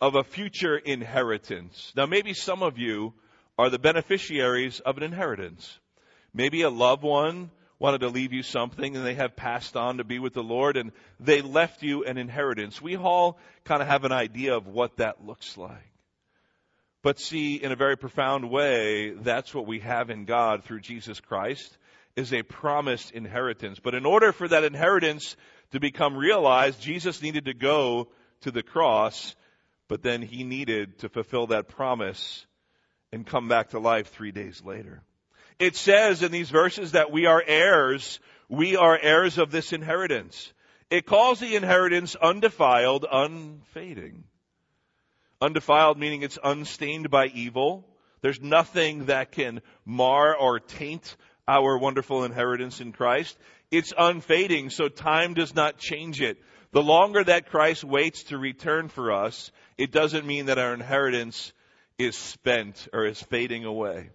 of 0.00 0.14
a 0.14 0.24
future 0.24 0.76
inheritance. 0.76 1.92
Now 1.96 2.06
maybe 2.06 2.32
some 2.32 2.62
of 2.62 2.78
you 2.78 3.12
are 3.58 3.68
the 3.68 3.78
beneficiaries 3.78 4.80
of 4.80 4.96
an 4.96 5.02
inheritance. 5.02 5.78
Maybe 6.32 6.62
a 6.62 6.70
loved 6.70 7.02
one 7.02 7.50
wanted 7.78 8.00
to 8.00 8.08
leave 8.08 8.32
you 8.32 8.42
something 8.42 8.96
and 8.96 9.06
they 9.06 9.14
have 9.14 9.36
passed 9.36 9.76
on 9.76 9.98
to 9.98 10.04
be 10.04 10.18
with 10.18 10.34
the 10.34 10.42
Lord 10.42 10.76
and 10.76 10.92
they 11.20 11.42
left 11.42 11.82
you 11.82 12.04
an 12.04 12.18
inheritance. 12.18 12.82
We 12.82 12.96
all 12.96 13.38
kind 13.64 13.82
of 13.82 13.88
have 13.88 14.04
an 14.04 14.12
idea 14.12 14.56
of 14.56 14.66
what 14.66 14.96
that 14.96 15.24
looks 15.24 15.56
like. 15.56 15.92
But 17.02 17.20
see, 17.20 17.54
in 17.56 17.70
a 17.70 17.76
very 17.76 17.96
profound 17.96 18.50
way, 18.50 19.10
that's 19.10 19.54
what 19.54 19.66
we 19.66 19.80
have 19.80 20.10
in 20.10 20.24
God 20.24 20.64
through 20.64 20.80
Jesus 20.80 21.20
Christ 21.20 21.78
is 22.16 22.32
a 22.32 22.42
promised 22.42 23.12
inheritance. 23.12 23.78
But 23.78 23.94
in 23.94 24.04
order 24.04 24.32
for 24.32 24.48
that 24.48 24.64
inheritance 24.64 25.36
to 25.70 25.78
become 25.78 26.16
realized, 26.16 26.80
Jesus 26.80 27.22
needed 27.22 27.44
to 27.44 27.54
go 27.54 28.08
to 28.40 28.50
the 28.50 28.64
cross, 28.64 29.36
but 29.86 30.02
then 30.02 30.22
he 30.22 30.42
needed 30.42 30.98
to 30.98 31.08
fulfill 31.08 31.48
that 31.48 31.68
promise 31.68 32.44
and 33.12 33.24
come 33.24 33.46
back 33.46 33.70
to 33.70 33.78
life 33.78 34.08
three 34.08 34.32
days 34.32 34.62
later. 34.64 35.02
It 35.58 35.74
says 35.74 36.22
in 36.22 36.30
these 36.30 36.50
verses 36.50 36.92
that 36.92 37.10
we 37.10 37.26
are 37.26 37.42
heirs. 37.44 38.20
We 38.48 38.76
are 38.76 38.98
heirs 38.98 39.38
of 39.38 39.50
this 39.50 39.72
inheritance. 39.72 40.52
It 40.90 41.04
calls 41.04 41.40
the 41.40 41.56
inheritance 41.56 42.16
undefiled, 42.16 43.04
unfading. 43.10 44.24
Undefiled 45.40 45.98
meaning 45.98 46.22
it's 46.22 46.38
unstained 46.42 47.10
by 47.10 47.26
evil. 47.26 47.84
There's 48.22 48.40
nothing 48.40 49.06
that 49.06 49.32
can 49.32 49.60
mar 49.84 50.34
or 50.34 50.60
taint 50.60 51.16
our 51.46 51.78
wonderful 51.78 52.24
inheritance 52.24 52.80
in 52.80 52.92
Christ. 52.92 53.36
It's 53.70 53.92
unfading, 53.96 54.70
so 54.70 54.88
time 54.88 55.34
does 55.34 55.54
not 55.54 55.78
change 55.78 56.20
it. 56.20 56.38
The 56.72 56.82
longer 56.82 57.22
that 57.24 57.50
Christ 57.50 57.84
waits 57.84 58.24
to 58.24 58.38
return 58.38 58.88
for 58.88 59.12
us, 59.12 59.50
it 59.76 59.90
doesn't 59.90 60.26
mean 60.26 60.46
that 60.46 60.58
our 60.58 60.74
inheritance 60.74 61.52
is 61.98 62.16
spent 62.16 62.88
or 62.92 63.06
is 63.06 63.20
fading 63.22 63.64
away. 63.64 64.10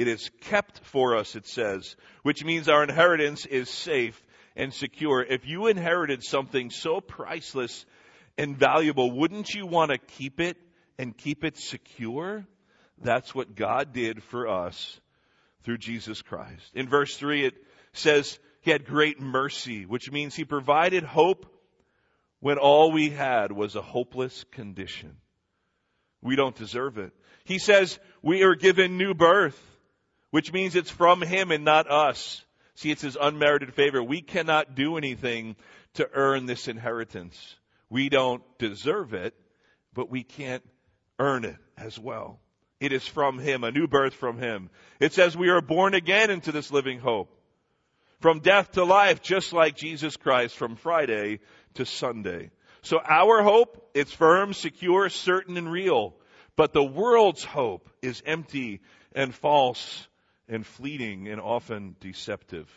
It 0.00 0.08
is 0.08 0.30
kept 0.40 0.78
for 0.86 1.14
us, 1.14 1.36
it 1.36 1.46
says, 1.46 1.94
which 2.22 2.42
means 2.42 2.70
our 2.70 2.82
inheritance 2.82 3.44
is 3.44 3.68
safe 3.68 4.18
and 4.56 4.72
secure. 4.72 5.22
If 5.22 5.46
you 5.46 5.66
inherited 5.66 6.24
something 6.24 6.70
so 6.70 7.02
priceless 7.02 7.84
and 8.38 8.56
valuable, 8.56 9.10
wouldn't 9.10 9.50
you 9.50 9.66
want 9.66 9.90
to 9.90 9.98
keep 9.98 10.40
it 10.40 10.56
and 10.98 11.14
keep 11.14 11.44
it 11.44 11.58
secure? 11.58 12.46
That's 13.02 13.34
what 13.34 13.54
God 13.54 13.92
did 13.92 14.22
for 14.22 14.48
us 14.48 14.98
through 15.64 15.76
Jesus 15.76 16.22
Christ. 16.22 16.70
In 16.74 16.88
verse 16.88 17.14
3, 17.18 17.44
it 17.44 17.54
says 17.92 18.38
he 18.62 18.70
had 18.70 18.86
great 18.86 19.20
mercy, 19.20 19.84
which 19.84 20.10
means 20.10 20.34
he 20.34 20.46
provided 20.46 21.04
hope 21.04 21.44
when 22.38 22.56
all 22.56 22.90
we 22.90 23.10
had 23.10 23.52
was 23.52 23.76
a 23.76 23.82
hopeless 23.82 24.46
condition. 24.52 25.18
We 26.22 26.36
don't 26.36 26.56
deserve 26.56 26.96
it. 26.96 27.12
He 27.44 27.58
says 27.58 27.98
we 28.22 28.44
are 28.44 28.54
given 28.54 28.96
new 28.96 29.12
birth, 29.12 29.60
which 30.30 30.52
means 30.52 30.76
it's 30.76 30.90
from 30.90 31.22
him 31.22 31.50
and 31.50 31.64
not 31.64 31.90
us. 31.90 32.44
See, 32.74 32.90
it's 32.90 33.02
his 33.02 33.16
unmerited 33.20 33.74
favor. 33.74 34.02
We 34.02 34.22
cannot 34.22 34.74
do 34.74 34.96
anything 34.96 35.56
to 35.94 36.08
earn 36.12 36.46
this 36.46 36.68
inheritance. 36.68 37.56
We 37.88 38.08
don't 38.08 38.42
deserve 38.58 39.12
it, 39.12 39.34
but 39.92 40.10
we 40.10 40.22
can't 40.22 40.62
earn 41.18 41.44
it 41.44 41.56
as 41.76 41.98
well. 41.98 42.38
It 42.80 42.92
is 42.92 43.06
from 43.06 43.38
Him, 43.38 43.62
a 43.62 43.70
new 43.70 43.86
birth 43.86 44.14
from 44.14 44.38
Him. 44.38 44.70
It 44.98 45.12
says 45.12 45.36
we 45.36 45.50
are 45.50 45.60
born 45.60 45.94
again 45.94 46.30
into 46.30 46.52
this 46.52 46.72
living 46.72 46.98
hope. 46.98 47.36
From 48.20 48.40
death 48.40 48.72
to 48.72 48.84
life, 48.84 49.22
just 49.22 49.52
like 49.52 49.76
Jesus 49.76 50.16
Christ 50.16 50.56
from 50.56 50.76
Friday 50.76 51.40
to 51.74 51.84
Sunday. 51.84 52.50
So 52.82 52.98
our 52.98 53.42
hope, 53.42 53.90
it's 53.94 54.12
firm, 54.12 54.54
secure, 54.54 55.08
certain, 55.08 55.56
and 55.56 55.70
real. 55.70 56.14
But 56.56 56.72
the 56.72 56.84
world's 56.84 57.44
hope 57.44 57.88
is 58.02 58.22
empty 58.24 58.80
and 59.14 59.34
false 59.34 60.06
and 60.50 60.66
fleeting 60.66 61.28
and 61.28 61.40
often 61.40 61.96
deceptive. 62.00 62.68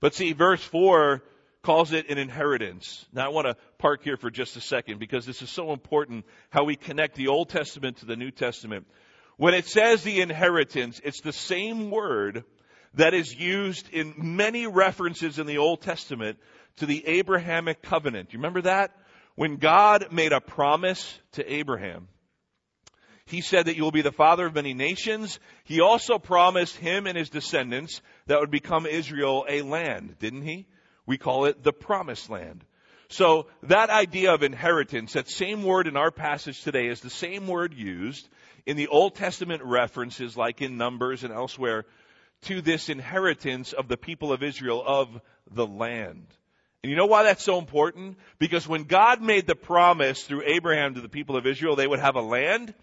But 0.00 0.14
see, 0.14 0.32
verse 0.32 0.62
4 0.64 1.22
calls 1.62 1.92
it 1.92 2.10
an 2.10 2.18
inheritance. 2.18 3.06
Now 3.12 3.26
I 3.26 3.28
want 3.28 3.46
to 3.46 3.56
park 3.78 4.02
here 4.02 4.16
for 4.16 4.30
just 4.30 4.56
a 4.56 4.60
second 4.60 4.98
because 4.98 5.24
this 5.24 5.42
is 5.42 5.50
so 5.50 5.72
important 5.72 6.24
how 6.50 6.64
we 6.64 6.76
connect 6.76 7.14
the 7.14 7.28
Old 7.28 7.48
Testament 7.48 7.98
to 7.98 8.06
the 8.06 8.16
New 8.16 8.30
Testament. 8.30 8.86
When 9.36 9.54
it 9.54 9.66
says 9.66 10.02
the 10.02 10.20
inheritance, 10.20 11.00
it's 11.02 11.20
the 11.20 11.32
same 11.32 11.90
word 11.90 12.44
that 12.94 13.14
is 13.14 13.34
used 13.34 13.88
in 13.90 14.14
many 14.16 14.66
references 14.66 15.38
in 15.38 15.46
the 15.46 15.58
Old 15.58 15.80
Testament 15.80 16.38
to 16.76 16.86
the 16.86 17.06
Abrahamic 17.06 17.82
covenant. 17.82 18.32
You 18.32 18.38
remember 18.38 18.62
that? 18.62 18.92
When 19.34 19.56
God 19.56 20.12
made 20.12 20.32
a 20.32 20.40
promise 20.40 21.18
to 21.32 21.52
Abraham, 21.52 22.08
he 23.26 23.40
said 23.40 23.66
that 23.66 23.76
you 23.76 23.82
will 23.82 23.90
be 23.90 24.02
the 24.02 24.12
father 24.12 24.46
of 24.46 24.54
many 24.54 24.74
nations. 24.74 25.38
He 25.64 25.80
also 25.80 26.18
promised 26.18 26.76
him 26.76 27.06
and 27.06 27.16
his 27.16 27.30
descendants 27.30 28.02
that 28.26 28.40
would 28.40 28.50
become 28.50 28.86
Israel 28.86 29.46
a 29.48 29.62
land, 29.62 30.16
didn't 30.18 30.42
he? 30.42 30.66
We 31.06 31.16
call 31.16 31.46
it 31.46 31.62
the 31.62 31.72
promised 31.72 32.28
land. 32.28 32.64
So 33.08 33.46
that 33.64 33.90
idea 33.90 34.32
of 34.34 34.42
inheritance, 34.42 35.12
that 35.12 35.28
same 35.28 35.62
word 35.62 35.86
in 35.86 35.96
our 35.96 36.10
passage 36.10 36.62
today 36.62 36.86
is 36.86 37.00
the 37.00 37.10
same 37.10 37.46
word 37.46 37.74
used 37.74 38.28
in 38.66 38.76
the 38.76 38.88
Old 38.88 39.14
Testament 39.14 39.62
references 39.62 40.36
like 40.36 40.62
in 40.62 40.76
Numbers 40.76 41.24
and 41.24 41.32
elsewhere 41.32 41.84
to 42.42 42.60
this 42.60 42.88
inheritance 42.88 43.72
of 43.72 43.88
the 43.88 43.96
people 43.96 44.32
of 44.32 44.42
Israel 44.42 44.82
of 44.84 45.20
the 45.50 45.66
land. 45.66 46.26
And 46.82 46.90
you 46.90 46.96
know 46.96 47.06
why 47.06 47.22
that's 47.22 47.42
so 47.42 47.58
important? 47.58 48.18
Because 48.38 48.68
when 48.68 48.84
God 48.84 49.22
made 49.22 49.46
the 49.46 49.54
promise 49.54 50.22
through 50.22 50.42
Abraham 50.44 50.94
to 50.94 51.00
the 51.00 51.08
people 51.08 51.36
of 51.36 51.46
Israel 51.46 51.76
they 51.76 51.86
would 51.86 52.00
have 52.00 52.16
a 52.16 52.20
land, 52.20 52.74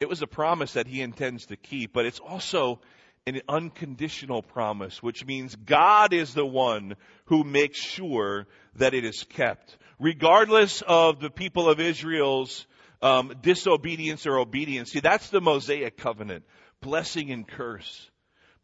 it 0.00 0.08
was 0.08 0.22
a 0.22 0.26
promise 0.26 0.72
that 0.72 0.86
he 0.86 1.02
intends 1.02 1.46
to 1.46 1.56
keep, 1.56 1.92
but 1.92 2.06
it's 2.06 2.20
also 2.20 2.80
an 3.26 3.40
unconditional 3.48 4.42
promise, 4.42 5.02
which 5.02 5.26
means 5.26 5.54
God 5.54 6.14
is 6.14 6.32
the 6.32 6.46
one 6.46 6.96
who 7.26 7.44
makes 7.44 7.78
sure 7.78 8.46
that 8.76 8.94
it 8.94 9.04
is 9.04 9.24
kept. 9.24 9.76
Regardless 9.98 10.82
of 10.86 11.20
the 11.20 11.28
people 11.28 11.68
of 11.68 11.80
Israel's 11.80 12.66
um, 13.02 13.34
disobedience 13.42 14.26
or 14.26 14.38
obedience. 14.38 14.90
See, 14.90 15.00
that's 15.00 15.30
the 15.30 15.40
Mosaic 15.40 15.96
covenant, 15.96 16.44
blessing 16.80 17.30
and 17.30 17.46
curse. 17.46 18.10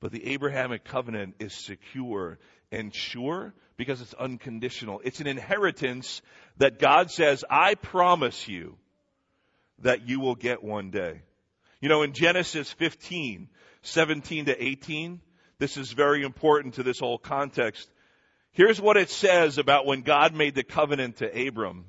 But 0.00 0.12
the 0.12 0.33
Abrahamic 0.33 0.85
covenant 0.85 1.37
is 1.38 1.55
secure 1.55 2.38
and 2.71 2.95
sure 2.95 3.55
because 3.76 4.00
it's 4.00 4.14
unconditional. 4.14 5.00
It's 5.05 5.21
an 5.21 5.26
inheritance 5.26 6.21
that 6.59 6.78
God 6.78 7.11
says, 7.11 7.45
I 7.49 7.75
promise 7.75 8.47
you 8.47 8.76
that 9.80 10.09
you 10.09 10.21
will 10.21 10.35
get 10.35 10.62
one 10.62 10.90
day. 10.90 11.23
You 11.80 11.88
know, 11.88 12.02
in 12.02 12.12
Genesis 12.12 12.73
15, 12.73 13.49
17 13.83 14.47
to 14.47 14.64
18, 14.64 15.21
this 15.59 15.76
is 15.76 15.92
very 15.92 16.23
important 16.23 16.75
to 16.75 16.83
this 16.83 16.99
whole 16.99 17.18
context. 17.18 17.88
Here's 18.52 18.80
what 18.80 18.97
it 18.97 19.11
says 19.11 19.59
about 19.59 19.87
when 19.87 20.02
God 20.02 20.35
made 20.35 20.54
the 20.54 20.64
covenant 20.64 21.16
to 21.16 21.49
Abram. 21.49 21.85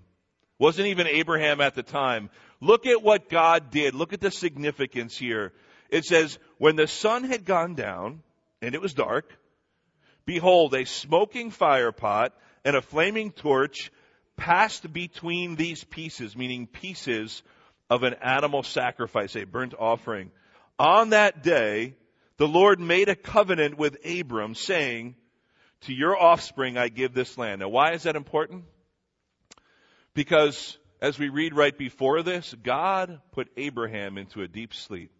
Wasn't 0.59 0.87
even 0.87 1.07
Abraham 1.07 1.61
at 1.61 1.75
the 1.75 1.83
time. 1.83 2.29
Look 2.59 2.85
at 2.85 3.03
what 3.03 3.29
God 3.29 3.69
did. 3.69 3.93
Look 3.93 4.13
at 4.13 4.21
the 4.21 4.31
significance 4.31 5.17
here. 5.17 5.53
It 5.89 6.03
says, 6.03 6.37
when 6.57 6.75
the 6.75 6.87
sun 6.87 7.23
had 7.23 7.45
gone 7.45 7.75
down 7.75 8.21
and 8.61 8.75
it 8.75 8.81
was 8.81 8.93
dark, 8.93 9.31
behold, 10.25 10.73
a 10.73 10.85
smoking 10.85 11.51
fire 11.51 11.91
pot 11.91 12.33
and 12.65 12.75
a 12.75 12.81
flaming 12.81 13.31
torch 13.31 13.91
passed 14.35 14.91
between 14.91 15.55
these 15.55 15.83
pieces, 15.83 16.35
meaning 16.35 16.67
pieces 16.67 17.43
of 17.89 18.03
an 18.03 18.15
animal 18.15 18.63
sacrifice, 18.63 19.35
a 19.35 19.45
burnt 19.45 19.73
offering. 19.77 20.31
On 20.77 21.09
that 21.09 21.43
day, 21.43 21.95
the 22.37 22.47
Lord 22.47 22.79
made 22.79 23.09
a 23.09 23.15
covenant 23.15 23.77
with 23.77 23.97
Abram 24.05 24.55
saying, 24.55 25.15
to 25.81 25.93
your 25.93 26.19
offspring 26.19 26.77
I 26.77 26.89
give 26.89 27.13
this 27.13 27.37
land. 27.37 27.61
Now 27.61 27.69
why 27.69 27.93
is 27.93 28.03
that 28.03 28.15
important? 28.15 28.65
Because 30.13 30.77
as 31.01 31.19
we 31.19 31.29
read 31.29 31.55
right 31.55 31.77
before 31.77 32.23
this, 32.23 32.53
God 32.63 33.21
put 33.31 33.49
Abraham 33.55 34.17
into 34.17 34.41
a 34.41 34.47
deep 34.47 34.73
sleep. 34.73 35.11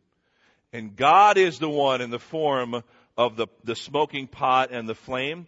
And 0.74 0.95
God 0.95 1.38
is 1.38 1.59
the 1.59 1.69
one 1.69 2.01
in 2.01 2.09
the 2.09 2.19
form 2.19 2.83
of 3.15 3.36
the, 3.36 3.47
the 3.63 3.75
smoking 3.75 4.27
pot 4.27 4.69
and 4.71 4.89
the 4.89 4.95
flame. 4.95 5.47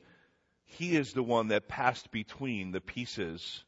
He 0.65 0.95
is 0.95 1.13
the 1.13 1.23
one 1.23 1.47
that 1.49 1.67
passed 1.67 2.12
between 2.12 2.71
the 2.71 2.82
pieces 2.82 3.63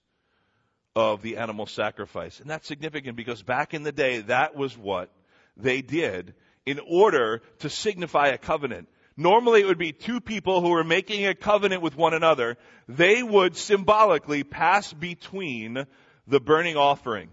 of 0.96 1.22
the 1.22 1.38
animal 1.38 1.66
sacrifice. 1.66 2.40
And 2.40 2.50
that's 2.50 2.68
significant 2.68 3.16
because 3.16 3.42
back 3.42 3.74
in 3.74 3.84
the 3.84 3.92
day, 3.92 4.22
that 4.22 4.56
was 4.56 4.78
what 4.78 5.10
they 5.58 5.82
did 5.82 6.34
in 6.66 6.80
order 6.80 7.42
to 7.60 7.70
signify 7.70 8.28
a 8.28 8.38
covenant. 8.38 8.88
Normally 9.18 9.62
it 9.62 9.66
would 9.66 9.78
be 9.78 9.92
two 9.92 10.22
people 10.22 10.62
who 10.62 10.70
were 10.70 10.84
making 10.84 11.26
a 11.26 11.36
covenant 11.36 11.82
with 11.82 11.96
one 11.96 12.14
another. 12.14 12.58
They 12.88 13.22
would 13.22 13.56
symbolically 13.56 14.44
pass 14.44 14.92
between 14.92 15.86
the 16.28 16.40
burning 16.40 16.78
offering. 16.78 17.30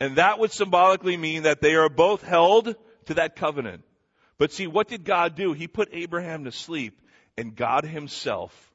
And 0.00 0.16
that 0.16 0.38
would 0.38 0.52
symbolically 0.52 1.16
mean 1.16 1.44
that 1.44 1.60
they 1.60 1.74
are 1.74 1.88
both 1.88 2.22
held 2.22 2.74
to 3.06 3.14
that 3.14 3.36
covenant. 3.36 3.84
But 4.38 4.52
see, 4.52 4.66
what 4.66 4.88
did 4.88 5.04
God 5.04 5.36
do? 5.36 5.52
He 5.52 5.68
put 5.68 5.90
Abraham 5.92 6.44
to 6.44 6.52
sleep 6.52 7.00
and 7.36 7.54
God 7.54 7.84
himself 7.84 8.72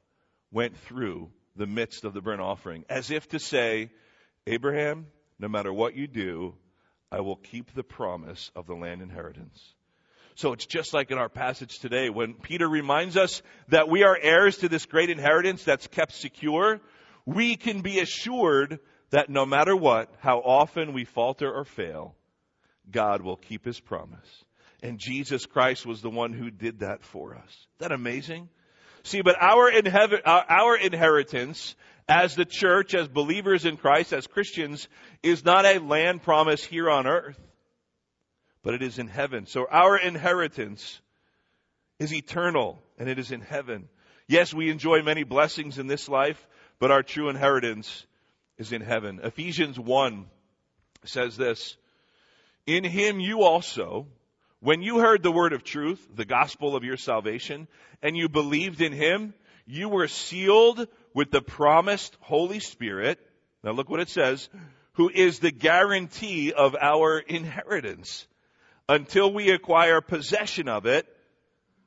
went 0.50 0.76
through 0.76 1.30
the 1.56 1.66
midst 1.66 2.04
of 2.04 2.14
the 2.14 2.22
burnt 2.22 2.40
offering 2.40 2.84
as 2.88 3.10
if 3.10 3.28
to 3.30 3.38
say, 3.38 3.90
Abraham, 4.46 5.06
no 5.38 5.48
matter 5.48 5.72
what 5.72 5.94
you 5.94 6.06
do, 6.06 6.54
I 7.10 7.20
will 7.20 7.36
keep 7.36 7.74
the 7.74 7.82
promise 7.82 8.50
of 8.54 8.66
the 8.66 8.74
land 8.74 9.02
inheritance. 9.02 9.74
So 10.34 10.52
it's 10.52 10.66
just 10.66 10.94
like 10.94 11.10
in 11.10 11.18
our 11.18 11.28
passage 11.28 11.80
today 11.80 12.10
when 12.10 12.34
Peter 12.34 12.68
reminds 12.68 13.16
us 13.16 13.42
that 13.68 13.88
we 13.88 14.04
are 14.04 14.16
heirs 14.16 14.58
to 14.58 14.68
this 14.68 14.86
great 14.86 15.10
inheritance 15.10 15.64
that's 15.64 15.88
kept 15.88 16.12
secure. 16.12 16.80
We 17.26 17.56
can 17.56 17.80
be 17.80 17.98
assured 17.98 18.78
that 19.10 19.30
no 19.30 19.44
matter 19.44 19.74
what, 19.74 20.14
how 20.20 20.38
often 20.38 20.92
we 20.92 21.04
falter 21.04 21.52
or 21.52 21.64
fail, 21.64 22.14
God 22.90 23.22
will 23.22 23.36
keep 23.36 23.64
his 23.64 23.80
promise. 23.80 24.44
And 24.82 24.98
Jesus 24.98 25.44
Christ 25.44 25.84
was 25.84 26.02
the 26.02 26.10
one 26.10 26.32
who 26.32 26.50
did 26.50 26.80
that 26.80 27.02
for 27.02 27.34
us. 27.34 27.48
Isn't 27.48 27.78
that 27.80 27.92
amazing? 27.92 28.48
See, 29.02 29.22
but 29.22 29.36
our, 29.40 29.72
inhev- 29.72 30.22
our 30.24 30.76
inheritance 30.76 31.74
as 32.08 32.34
the 32.34 32.46
church, 32.46 32.94
as 32.94 33.06
believers 33.06 33.64
in 33.64 33.76
Christ, 33.76 34.12
as 34.12 34.26
Christians, 34.26 34.88
is 35.22 35.44
not 35.44 35.66
a 35.66 35.78
land 35.78 36.22
promise 36.22 36.64
here 36.64 36.88
on 36.88 37.06
earth, 37.06 37.38
but 38.62 38.74
it 38.74 38.82
is 38.82 38.98
in 38.98 39.08
heaven. 39.08 39.46
So 39.46 39.66
our 39.70 39.98
inheritance 39.98 41.00
is 41.98 42.14
eternal 42.14 42.78
and 42.98 43.08
it 43.08 43.18
is 43.18 43.30
in 43.30 43.42
heaven. 43.42 43.88
Yes, 44.26 44.54
we 44.54 44.70
enjoy 44.70 45.02
many 45.02 45.24
blessings 45.24 45.78
in 45.78 45.86
this 45.86 46.08
life, 46.08 46.46
but 46.78 46.90
our 46.90 47.02
true 47.02 47.28
inheritance 47.28 48.06
is 48.56 48.72
in 48.72 48.80
heaven. 48.80 49.20
Ephesians 49.22 49.78
1 49.78 50.26
says 51.04 51.36
this, 51.36 51.76
In 52.66 52.84
him 52.84 53.20
you 53.20 53.42
also, 53.42 54.06
when 54.60 54.82
you 54.82 54.98
heard 54.98 55.22
the 55.22 55.32
word 55.32 55.52
of 55.52 55.62
truth, 55.62 56.06
the 56.14 56.24
gospel 56.24 56.74
of 56.74 56.84
your 56.84 56.96
salvation, 56.96 57.68
and 58.02 58.16
you 58.16 58.28
believed 58.28 58.80
in 58.80 58.92
him, 58.92 59.34
you 59.66 59.88
were 59.88 60.08
sealed 60.08 60.88
with 61.18 61.32
the 61.32 61.42
promised 61.42 62.16
Holy 62.20 62.60
Spirit. 62.60 63.18
Now 63.64 63.72
look 63.72 63.90
what 63.90 63.98
it 63.98 64.08
says, 64.08 64.48
who 64.92 65.10
is 65.12 65.40
the 65.40 65.50
guarantee 65.50 66.52
of 66.52 66.76
our 66.80 67.18
inheritance 67.18 68.28
until 68.88 69.32
we 69.34 69.50
acquire 69.50 70.00
possession 70.00 70.68
of 70.68 70.86
it 70.86 71.08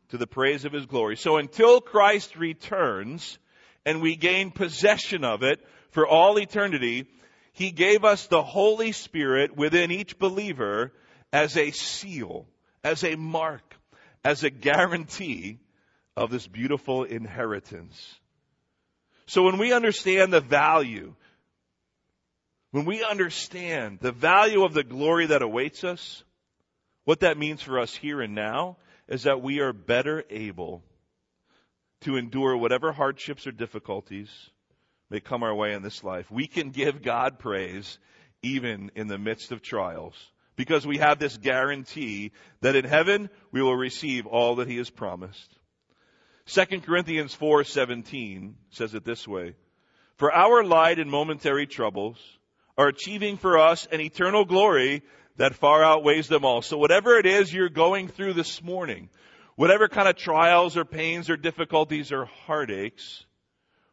to 0.10 0.17
the 0.17 0.28
praise 0.28 0.65
of 0.65 0.74
his 0.74 0.86
glory. 0.86 1.15
So 1.15 1.38
until 1.38 1.80
Christ 1.80 2.36
returns 2.36 3.39
and 3.86 4.02
we 4.02 4.17
gain 4.17 4.52
possession 4.52 5.24
of 5.24 5.44
it 5.44 5.65
for 5.91 6.06
all 6.06 6.38
eternity, 6.38 7.08
he 7.54 7.72
gave 7.72 8.04
us 8.04 8.28
the 8.28 8.44
Holy 8.44 8.91
Spirit 8.91 9.56
within 9.56 9.91
each 9.91 10.20
believer 10.20 10.91
as 11.32 11.56
a 11.56 11.72
seal, 11.72 12.48
as 12.84 13.06
a 13.06 13.15
mark, 13.15 13.78
as 14.26 14.44
a 14.44 14.50
guarantee 14.50 15.60
of 16.17 16.32
this 16.32 16.48
beautiful 16.48 17.06
inheritance. 17.06 18.20
So 19.32 19.44
when 19.44 19.58
we 19.58 19.72
understand 19.72 20.34
the 20.34 20.41
value, 20.41 21.15
when 22.72 22.84
we 22.84 23.02
understand 23.02 24.00
the 24.02 24.12
value 24.12 24.65
of 24.65 24.74
the 24.74 24.84
glory 24.84 25.28
that 25.28 25.41
awaits 25.41 25.86
us, 25.86 26.26
what 27.06 27.22
that 27.22 27.38
means 27.38 27.62
for 27.62 27.80
us 27.80 27.96
here 27.96 28.20
and 28.20 28.36
now 28.36 28.76
is 29.08 29.24
that 29.24 29.41
we 29.41 29.62
are 29.62 29.72
better 29.72 30.26
able 30.30 30.84
to 32.02 32.17
endure 32.17 32.58
whatever 32.58 32.91
hardships 32.91 33.48
or 33.48 33.54
difficulties 33.54 34.28
may 35.10 35.22
come 35.22 35.44
our 35.44 35.56
way 35.56 35.72
in 35.76 35.82
this 35.82 36.04
life. 36.04 36.30
We 36.30 36.46
can 36.46 36.72
give 36.72 37.02
God 37.02 37.39
praise 37.39 38.00
even 38.44 38.91
in 38.96 39.08
the 39.08 39.17
midst 39.17 39.54
of 39.54 39.62
trials 39.62 40.15
because 40.58 40.86
we 40.86 40.98
have 40.98 41.20
this 41.20 41.38
guarantee 41.38 42.34
that 42.60 42.76
in 42.76 42.84
heaven 42.84 43.30
we 43.54 43.62
will 43.62 43.78
receive 43.78 44.26
all 44.26 44.56
that 44.58 44.67
he 44.67 44.76
has 44.76 44.89
promised. 44.89 45.58
2 46.45 46.82
Corinthians 46.82 47.36
4:17 47.36 48.54
says 48.71 48.93
it 48.93 49.06
this 49.06 49.27
way: 49.27 49.56
For 50.17 50.32
our 50.34 50.63
light 50.63 50.99
and 50.99 51.10
momentary 51.10 51.67
troubles 51.67 52.17
are 52.77 52.88
achieving 52.88 53.38
for 53.38 53.58
us 53.58 53.88
an 53.91 54.01
eternal 54.01 54.45
glory 54.45 55.04
that 55.38 55.56
far 55.56 55.84
outweighs 55.84 56.27
them 56.27 56.45
all. 56.45 56.62
So 56.62 56.77
whatever 56.77 57.17
it 57.17 57.25
is 57.25 57.54
you're 57.54 57.69
going 57.69 58.08
through 58.08 58.34
this 58.34 58.62
morning, 58.62 59.10
whatever 59.56 59.88
kind 59.88 60.08
of 60.08 60.15
trials 60.15 60.77
or 60.77 60.86
pains 60.86 61.30
or 61.30 61.38
difficulties 61.38 62.12
or 62.12 62.25
heartaches, 62.25 63.25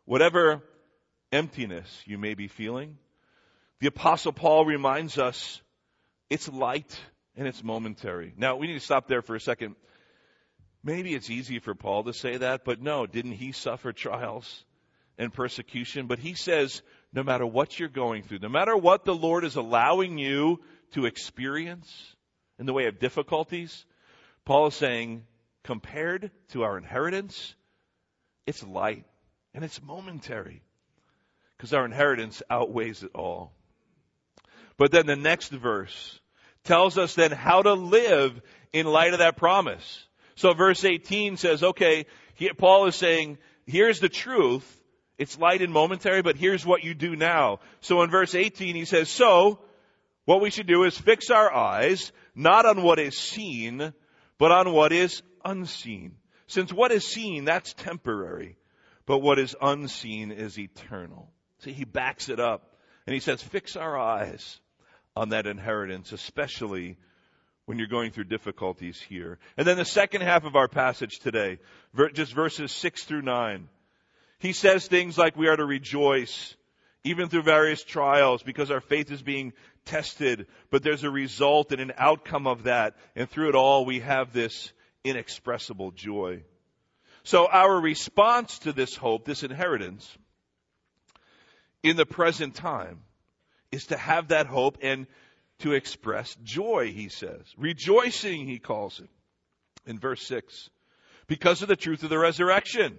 whatever 0.04 0.62
emptiness 1.32 2.02
you 2.06 2.18
may 2.18 2.34
be 2.34 2.48
feeling, 2.48 2.96
the 3.80 3.88
apostle 3.88 4.32
Paul 4.32 4.64
reminds 4.64 5.18
us 5.18 5.61
it's 6.30 6.48
light 6.48 6.98
and 7.37 7.46
it's 7.46 7.62
momentary. 7.62 8.32
Now 8.37 8.56
we 8.56 8.66
need 8.66 8.74
to 8.74 8.80
stop 8.80 9.06
there 9.06 9.22
for 9.22 9.37
a 9.37 9.40
second. 9.40 9.76
Maybe 10.88 11.14
it's 11.14 11.29
easy 11.29 11.59
for 11.59 11.74
Paul 11.74 12.05
to 12.05 12.14
say 12.14 12.38
that, 12.38 12.64
but 12.64 12.81
no, 12.81 13.05
didn't 13.05 13.33
he 13.33 13.53
suffer 13.53 13.92
trials 13.92 14.64
and 15.18 15.31
persecution? 15.31 16.07
But 16.07 16.18
he 16.18 16.33
says, 16.33 16.81
no 17.12 17.22
matter 17.22 17.44
what 17.44 17.79
you're 17.79 17.90
going 17.90 18.22
through, 18.22 18.38
no 18.38 18.48
matter 18.48 18.74
what 18.74 19.05
the 19.05 19.14
Lord 19.14 19.44
is 19.44 19.57
allowing 19.57 20.16
you 20.16 20.61
to 20.92 21.05
experience 21.05 22.16
in 22.59 22.64
the 22.64 22.72
way 22.72 22.87
of 22.87 23.01
difficulties, 23.01 23.85
Paul 24.46 24.68
is 24.68 24.77
saying, 24.77 25.24
compared 25.62 26.31
to 26.53 26.62
our 26.62 26.79
inheritance, 26.79 27.55
it's 28.46 28.62
light 28.62 29.05
and 29.53 29.62
it's 29.66 29.83
momentary 29.83 30.62
because 31.59 31.74
our 31.74 31.85
inheritance 31.85 32.42
outweighs 32.48 33.03
it 33.03 33.11
all. 33.14 33.53
But 34.79 34.90
then 34.90 35.05
the 35.05 35.16
next 35.16 35.51
verse 35.51 36.18
tells 36.64 36.96
us 36.96 37.14
then 37.14 37.31
how 37.31 37.61
to 37.61 37.74
live 37.74 38.40
in 38.72 38.87
light 38.87 39.12
of 39.12 39.18
that 39.18 39.37
promise. 39.37 40.08
So 40.38 40.55
verse 40.55 40.85
18 40.85 41.37
says, 41.37 41.64
okay, 41.64 42.07
he, 42.35 42.48
Paul 42.51 42.87
is 42.87 42.94
saying, 42.94 43.38
here's 43.66 43.98
the 43.98 44.09
truth. 44.09 44.64
It's 45.18 45.37
light 45.37 45.62
and 45.62 45.72
momentary, 45.72 46.22
but 46.22 46.37
here's 46.37 46.64
what 46.64 46.85
you 46.85 46.94
do 46.94 47.16
now. 47.16 47.59
So 47.81 48.03
in 48.03 48.11
verse 48.11 48.37
18 48.37 48.77
he 48.77 48.85
says, 48.85 49.09
so 49.09 49.59
what 50.27 50.40
we 50.40 50.51
should 50.51 50.68
do 50.68 50.85
is 50.85 50.96
fix 50.96 51.31
our 51.31 51.53
eyes 51.53 52.12
not 52.37 52.66
on 52.66 52.85
what 52.85 53.01
is 53.01 53.18
seen, 53.18 53.92
but 54.38 54.53
on 54.53 54.72
what 54.72 54.92
is 54.92 55.22
unseen. 55.44 56.14
Since 56.46 56.72
what 56.72 56.92
is 56.92 57.05
seen, 57.05 57.44
that's 57.44 57.74
temporary, 57.74 58.59
but 59.07 59.18
what 59.18 59.40
is 59.40 59.57
unseen 59.61 60.31
is 60.31 60.57
eternal. 60.57 61.33
See, 61.64 61.72
he 61.72 61.85
backs 61.85 62.29
it 62.29 62.38
up 62.38 62.77
and 63.09 63.14
he 63.14 63.18
says, 63.18 63.42
fix 63.42 63.74
our 63.74 63.98
eyes 63.98 64.61
on 65.16 65.31
that 65.31 65.48
inheritance, 65.48 66.12
especially 66.12 66.96
when 67.68 67.76
you're 67.76 67.87
going 67.87 68.11
through 68.11 68.24
difficulties 68.24 68.98
here. 68.98 69.38
And 69.59 69.66
then 69.66 69.76
the 69.76 69.85
second 69.85 70.22
half 70.22 70.46
of 70.46 70.57
our 70.57 70.68
passage 70.68 71.18
today, 71.18 71.59
just 72.14 72.33
verses 72.33 72.72
6 72.72 73.04
through 73.04 73.20
9. 73.20 73.68
He 74.38 74.54
says 74.54 74.87
things 74.87 75.18
like 75.18 75.37
we 75.37 75.48
are 75.48 75.57
to 75.57 75.66
rejoice 75.66 76.57
even 77.04 77.28
through 77.28 77.42
various 77.42 77.85
trials 77.85 78.42
because 78.42 78.70
our 78.70 78.81
faith 78.81 79.12
is 79.12 79.20
being 79.20 79.52
tested, 79.85 80.46
but 80.70 80.83
there's 80.83 81.04
a 81.04 81.11
result 81.11 81.70
and 81.70 81.83
an 81.83 81.92
outcome 81.98 82.46
of 82.46 82.62
that. 82.62 82.96
And 83.14 83.28
through 83.28 83.50
it 83.50 83.54
all, 83.54 83.85
we 83.85 84.00
have 84.00 84.33
this 84.33 84.72
inexpressible 85.04 85.90
joy. 85.90 86.44
So 87.22 87.48
our 87.48 87.78
response 87.78 88.61
to 88.61 88.72
this 88.72 88.96
hope, 88.96 89.26
this 89.26 89.42
inheritance, 89.42 90.11
in 91.83 91.98
the 91.98 92.07
present 92.07 92.54
time, 92.54 93.00
is 93.70 93.88
to 93.88 93.98
have 93.98 94.28
that 94.28 94.46
hope 94.46 94.78
and 94.81 95.07
to 95.61 95.73
express 95.73 96.37
joy, 96.42 96.92
he 96.94 97.09
says. 97.09 97.42
Rejoicing, 97.57 98.47
he 98.47 98.59
calls 98.59 99.01
it 99.01 99.09
in 99.87 99.99
verse 99.99 100.23
6, 100.27 100.71
because 101.27 101.62
of 101.62 101.68
the 101.68 101.77
truth 101.77 102.03
of 102.03 102.11
the 102.11 102.18
resurrection. 102.18 102.99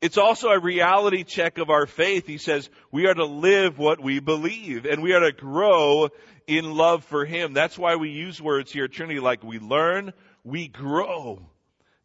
It's 0.00 0.18
also 0.18 0.48
a 0.48 0.58
reality 0.58 1.22
check 1.22 1.58
of 1.58 1.70
our 1.70 1.86
faith. 1.86 2.26
He 2.26 2.38
says 2.38 2.68
we 2.90 3.06
are 3.06 3.14
to 3.14 3.24
live 3.24 3.78
what 3.78 4.02
we 4.02 4.18
believe 4.18 4.84
and 4.84 5.00
we 5.00 5.12
are 5.12 5.20
to 5.20 5.32
grow 5.32 6.08
in 6.48 6.74
love 6.74 7.04
for 7.04 7.24
Him. 7.24 7.52
That's 7.52 7.78
why 7.78 7.94
we 7.94 8.10
use 8.10 8.42
words 8.42 8.72
here 8.72 8.88
Trinity 8.88 9.20
like 9.20 9.44
we 9.44 9.60
learn, 9.60 10.12
we 10.42 10.66
grow, 10.66 11.40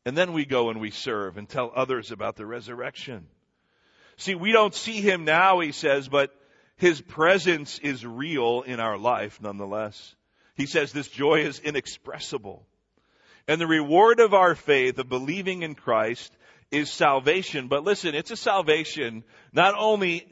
and 0.06 0.16
then 0.16 0.34
we 0.34 0.46
go 0.46 0.70
and 0.70 0.80
we 0.80 0.92
serve 0.92 1.38
and 1.38 1.50
tell 1.50 1.72
others 1.76 2.12
about 2.12 2.36
the 2.36 2.46
resurrection. 2.46 3.26
See, 4.18 4.36
we 4.36 4.52
don't 4.52 4.76
see 4.76 5.02
Him 5.02 5.26
now, 5.26 5.60
he 5.60 5.72
says, 5.72 6.08
but 6.08 6.32
his 6.78 7.02
presence 7.02 7.80
is 7.80 8.06
real 8.06 8.62
in 8.62 8.80
our 8.80 8.98
life 8.98 9.42
nonetheless. 9.42 10.16
He 10.56 10.66
says 10.66 10.92
this 10.92 11.08
joy 11.08 11.42
is 11.42 11.60
inexpressible. 11.60 12.66
And 13.48 13.60
the 13.62 13.68
reward 13.68 14.20
of 14.20 14.34
our 14.34 14.56
faith, 14.56 15.00
of 15.00 15.10
believing 15.10 15.64
in 15.64 15.76
Christ, 15.76 16.36
is 16.72 16.92
salvation. 16.92 17.68
But 17.68 17.84
listen, 17.84 18.14
it's 18.14 18.32
a 18.32 18.38
salvation 18.38 19.24
not 19.54 19.76
only 19.78 20.28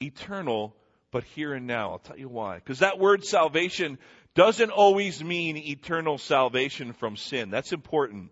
eternal, 0.00 0.74
but 1.10 1.24
here 1.24 1.52
and 1.52 1.66
now. 1.66 1.92
I'll 1.92 1.98
tell 1.98 2.18
you 2.18 2.28
why. 2.28 2.56
Because 2.56 2.78
that 2.78 2.98
word 2.98 3.24
salvation 3.24 3.98
doesn't 4.34 4.70
always 4.70 5.22
mean 5.22 5.56
eternal 5.56 6.16
salvation 6.16 6.92
from 6.92 7.16
sin. 7.16 7.50
That's 7.50 7.72
important. 7.72 8.30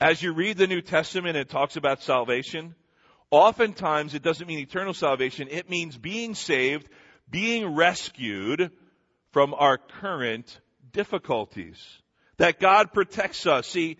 As 0.00 0.22
you 0.22 0.32
read 0.32 0.56
the 0.56 0.68
New 0.68 0.80
Testament, 0.80 1.36
it 1.36 1.48
talks 1.50 1.76
about 1.76 2.02
salvation. 2.02 2.74
Oftentimes, 3.30 4.14
it 4.14 4.22
doesn't 4.22 4.46
mean 4.46 4.60
eternal 4.60 4.94
salvation. 4.94 5.48
It 5.50 5.68
means 5.68 5.98
being 5.98 6.34
saved 6.34 6.88
being 7.30 7.74
rescued 7.74 8.70
from 9.32 9.54
our 9.54 9.78
current 9.78 10.60
difficulties. 10.92 11.78
That 12.38 12.58
God 12.58 12.92
protects 12.92 13.46
us. 13.46 13.66
See, 13.66 13.98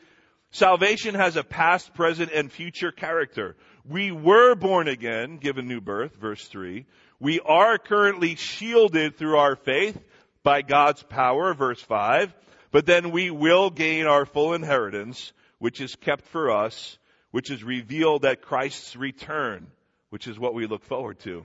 salvation 0.51 1.14
has 1.14 1.37
a 1.37 1.45
past, 1.45 1.95
present, 1.95 2.33
and 2.33 2.51
future 2.51 2.93
character. 2.93 3.57
We 3.85 4.12
were 4.12 4.55
born 4.55 4.88
again, 4.88 5.37
given 5.38 5.69
new 5.69 5.81
birth, 5.81 6.16
verse 6.16 6.47
3. 6.47 6.87
We 7.19 7.40
are 7.40 7.79
currently 7.79 8.35
shielded 8.37 9.16
through 9.16 9.37
our 9.37 9.57
faith 9.57 9.99
by 10.43 10.62
God's 10.62 11.03
power, 11.03 11.55
verse 11.55 11.81
5. 11.83 12.35
But 12.73 12.87
then 12.87 13.11
we 13.11 13.31
will 13.31 13.71
gain 13.71 14.07
our 14.07 14.25
full 14.25 14.55
inheritance, 14.55 15.33
which 15.59 15.81
is 15.81 15.97
kept 15.97 16.25
for 16.27 16.51
us, 16.51 16.99
which 17.31 17.51
is 17.51 17.62
revealed 17.62 18.25
at 18.25 18.43
Christ's 18.43 18.97
return, 18.97 19.66
which 20.11 20.27
is 20.27 20.38
what 20.38 20.55
we 20.55 20.66
look 20.66 20.85
forward 20.85 21.19
to 21.21 21.45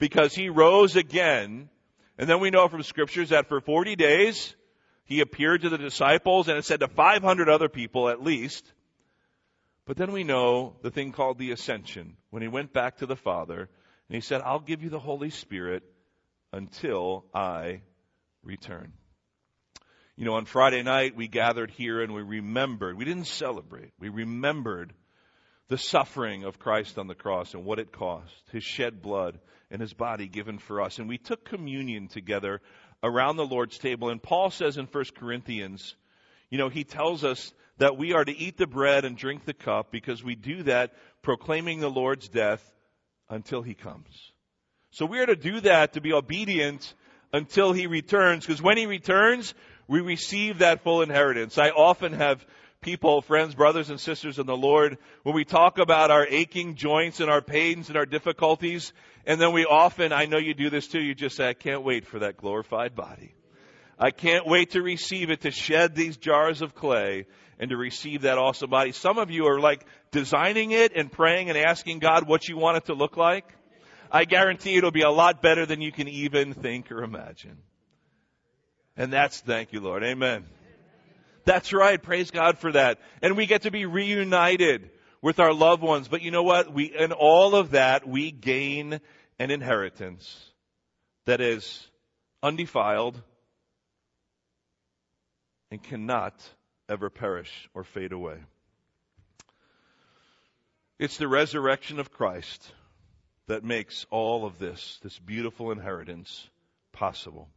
because 0.00 0.34
he 0.34 0.48
rose 0.48 0.96
again. 0.96 1.68
And 2.18 2.28
then 2.28 2.40
we 2.40 2.50
know 2.50 2.66
from 2.66 2.82
scriptures 2.82 3.28
that 3.28 3.48
for 3.48 3.60
40 3.60 3.94
days, 3.94 4.56
he 5.04 5.20
appeared 5.20 5.62
to 5.62 5.68
the 5.68 5.78
disciples 5.78 6.48
and 6.48 6.58
it 6.58 6.64
said 6.64 6.80
to 6.80 6.88
500 6.88 7.48
other 7.48 7.68
people 7.68 8.08
at 8.08 8.22
least. 8.22 8.72
But 9.86 9.96
then 9.96 10.10
we 10.10 10.24
know 10.24 10.76
the 10.82 10.90
thing 10.90 11.12
called 11.12 11.38
the 11.38 11.52
ascension 11.52 12.16
when 12.30 12.42
he 12.42 12.48
went 12.48 12.72
back 12.72 12.98
to 12.98 13.06
the 13.06 13.16
Father 13.16 13.60
and 14.08 14.14
he 14.14 14.20
said, 14.20 14.40
I'll 14.42 14.58
give 14.58 14.82
you 14.82 14.88
the 14.88 14.98
Holy 14.98 15.30
Spirit 15.30 15.84
until 16.52 17.26
I 17.32 17.82
return. 18.42 18.92
You 20.16 20.24
know, 20.24 20.34
on 20.34 20.44
Friday 20.44 20.82
night 20.82 21.16
we 21.16 21.28
gathered 21.28 21.70
here 21.70 22.02
and 22.02 22.12
we 22.12 22.22
remembered, 22.22 22.96
we 22.96 23.04
didn't 23.04 23.26
celebrate, 23.26 23.92
we 23.98 24.08
remembered 24.08 24.92
the 25.70 25.78
suffering 25.78 26.42
of 26.42 26.58
Christ 26.58 26.98
on 26.98 27.06
the 27.06 27.14
cross 27.14 27.54
and 27.54 27.64
what 27.64 27.78
it 27.78 27.92
cost, 27.92 28.34
his 28.50 28.64
shed 28.64 29.00
blood 29.00 29.38
and 29.70 29.80
his 29.80 29.94
body 29.94 30.26
given 30.26 30.58
for 30.58 30.82
us. 30.82 30.98
And 30.98 31.08
we 31.08 31.16
took 31.16 31.44
communion 31.44 32.08
together 32.08 32.60
around 33.04 33.36
the 33.36 33.46
Lord's 33.46 33.78
table. 33.78 34.10
And 34.10 34.20
Paul 34.20 34.50
says 34.50 34.76
in 34.76 34.86
1 34.86 35.04
Corinthians, 35.16 35.94
you 36.50 36.58
know, 36.58 36.70
he 36.70 36.82
tells 36.82 37.22
us 37.22 37.52
that 37.78 37.96
we 37.96 38.12
are 38.14 38.24
to 38.24 38.36
eat 38.36 38.58
the 38.58 38.66
bread 38.66 39.04
and 39.04 39.16
drink 39.16 39.44
the 39.44 39.54
cup 39.54 39.92
because 39.92 40.24
we 40.24 40.34
do 40.34 40.64
that 40.64 40.92
proclaiming 41.22 41.78
the 41.78 41.88
Lord's 41.88 42.28
death 42.28 42.68
until 43.28 43.62
he 43.62 43.74
comes. 43.74 44.32
So 44.90 45.06
we 45.06 45.20
are 45.20 45.26
to 45.26 45.36
do 45.36 45.60
that 45.60 45.92
to 45.92 46.00
be 46.00 46.12
obedient 46.12 46.92
until 47.32 47.72
he 47.72 47.86
returns 47.86 48.44
because 48.44 48.60
when 48.60 48.76
he 48.76 48.86
returns, 48.86 49.54
we 49.86 50.00
receive 50.00 50.58
that 50.58 50.82
full 50.82 51.02
inheritance. 51.02 51.58
I 51.58 51.70
often 51.70 52.14
have 52.14 52.44
people, 52.80 53.20
friends, 53.20 53.54
brothers 53.54 53.90
and 53.90 54.00
sisters 54.00 54.38
in 54.38 54.46
the 54.46 54.56
Lord, 54.56 54.96
when 55.22 55.34
we 55.34 55.44
talk 55.44 55.78
about 55.78 56.10
our 56.10 56.26
aching 56.26 56.76
joints 56.76 57.20
and 57.20 57.30
our 57.30 57.42
pains 57.42 57.88
and 57.88 57.98
our 57.98 58.06
difficulties, 58.06 58.92
and 59.26 59.40
then 59.40 59.52
we 59.52 59.66
often, 59.66 60.12
I 60.12 60.24
know 60.24 60.38
you 60.38 60.54
do 60.54 60.70
this 60.70 60.88
too, 60.88 61.00
you 61.00 61.14
just 61.14 61.36
say, 61.36 61.48
I 61.48 61.54
can't 61.54 61.82
wait 61.82 62.06
for 62.06 62.20
that 62.20 62.38
glorified 62.38 62.94
body. 62.94 63.34
I 63.98 64.10
can't 64.10 64.46
wait 64.46 64.70
to 64.70 64.80
receive 64.80 65.30
it, 65.30 65.42
to 65.42 65.50
shed 65.50 65.94
these 65.94 66.16
jars 66.16 66.62
of 66.62 66.74
clay 66.74 67.26
and 67.58 67.68
to 67.68 67.76
receive 67.76 68.22
that 68.22 68.38
awesome 68.38 68.70
body. 68.70 68.92
Some 68.92 69.18
of 69.18 69.30
you 69.30 69.46
are 69.46 69.60
like 69.60 69.84
designing 70.10 70.70
it 70.70 70.92
and 70.96 71.12
praying 71.12 71.50
and 71.50 71.58
asking 71.58 71.98
God 71.98 72.26
what 72.26 72.48
you 72.48 72.56
want 72.56 72.78
it 72.78 72.86
to 72.86 72.94
look 72.94 73.18
like. 73.18 73.44
I 74.10 74.24
guarantee 74.24 74.76
it'll 74.76 74.90
be 74.90 75.02
a 75.02 75.10
lot 75.10 75.42
better 75.42 75.66
than 75.66 75.82
you 75.82 75.92
can 75.92 76.08
even 76.08 76.54
think 76.54 76.90
or 76.90 77.02
imagine. 77.02 77.58
And 78.96 79.12
that's 79.12 79.38
thank 79.40 79.74
you, 79.74 79.80
Lord. 79.80 80.02
Amen. 80.02 80.46
That's 81.44 81.72
right. 81.72 82.00
Praise 82.02 82.30
God 82.30 82.58
for 82.58 82.72
that. 82.72 82.98
And 83.22 83.36
we 83.36 83.46
get 83.46 83.62
to 83.62 83.70
be 83.70 83.86
reunited 83.86 84.90
with 85.22 85.40
our 85.40 85.52
loved 85.52 85.82
ones. 85.82 86.08
But 86.08 86.22
you 86.22 86.30
know 86.30 86.42
what? 86.42 86.72
We, 86.72 86.84
in 86.84 87.12
all 87.12 87.54
of 87.54 87.72
that, 87.72 88.06
we 88.06 88.30
gain 88.30 89.00
an 89.38 89.50
inheritance 89.50 90.38
that 91.26 91.40
is 91.40 91.86
undefiled 92.42 93.20
and 95.70 95.82
cannot 95.82 96.34
ever 96.88 97.10
perish 97.10 97.68
or 97.74 97.84
fade 97.84 98.12
away. 98.12 98.36
It's 100.98 101.16
the 101.16 101.28
resurrection 101.28 101.98
of 101.98 102.12
Christ 102.12 102.72
that 103.46 103.64
makes 103.64 104.04
all 104.10 104.44
of 104.44 104.58
this, 104.58 104.98
this 105.02 105.18
beautiful 105.18 105.72
inheritance, 105.72 106.48
possible. 106.92 107.48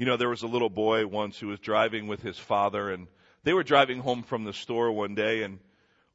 You 0.00 0.06
know, 0.06 0.16
there 0.16 0.30
was 0.30 0.42
a 0.42 0.46
little 0.46 0.70
boy 0.70 1.06
once 1.06 1.38
who 1.38 1.48
was 1.48 1.60
driving 1.60 2.06
with 2.06 2.22
his 2.22 2.38
father, 2.38 2.88
and 2.88 3.06
they 3.44 3.52
were 3.52 3.62
driving 3.62 3.98
home 3.98 4.22
from 4.22 4.44
the 4.44 4.54
store 4.54 4.90
one 4.90 5.14
day, 5.14 5.42
and 5.42 5.58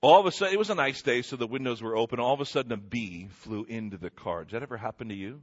all 0.02 0.20
of 0.20 0.26
a 0.26 0.32
sudden, 0.32 0.56
it 0.56 0.58
was 0.58 0.72
a 0.72 0.76
nice 0.76 1.04
day, 1.04 1.22
so 1.22 1.36
the 1.36 1.46
windows 1.46 1.84
were 1.84 1.96
open. 1.96 2.20
All 2.20 2.34
of 2.34 2.42
a 2.42 2.48
sudden, 2.48 2.72
a 2.72 2.78
bee 2.78 3.28
flew 3.28 3.64
into 3.64 3.98
the 3.98 4.10
car. 4.10 4.44
Did 4.44 4.56
that 4.56 4.64
ever 4.64 4.78
happen 4.78 5.10
to 5.10 5.14
you? 5.14 5.40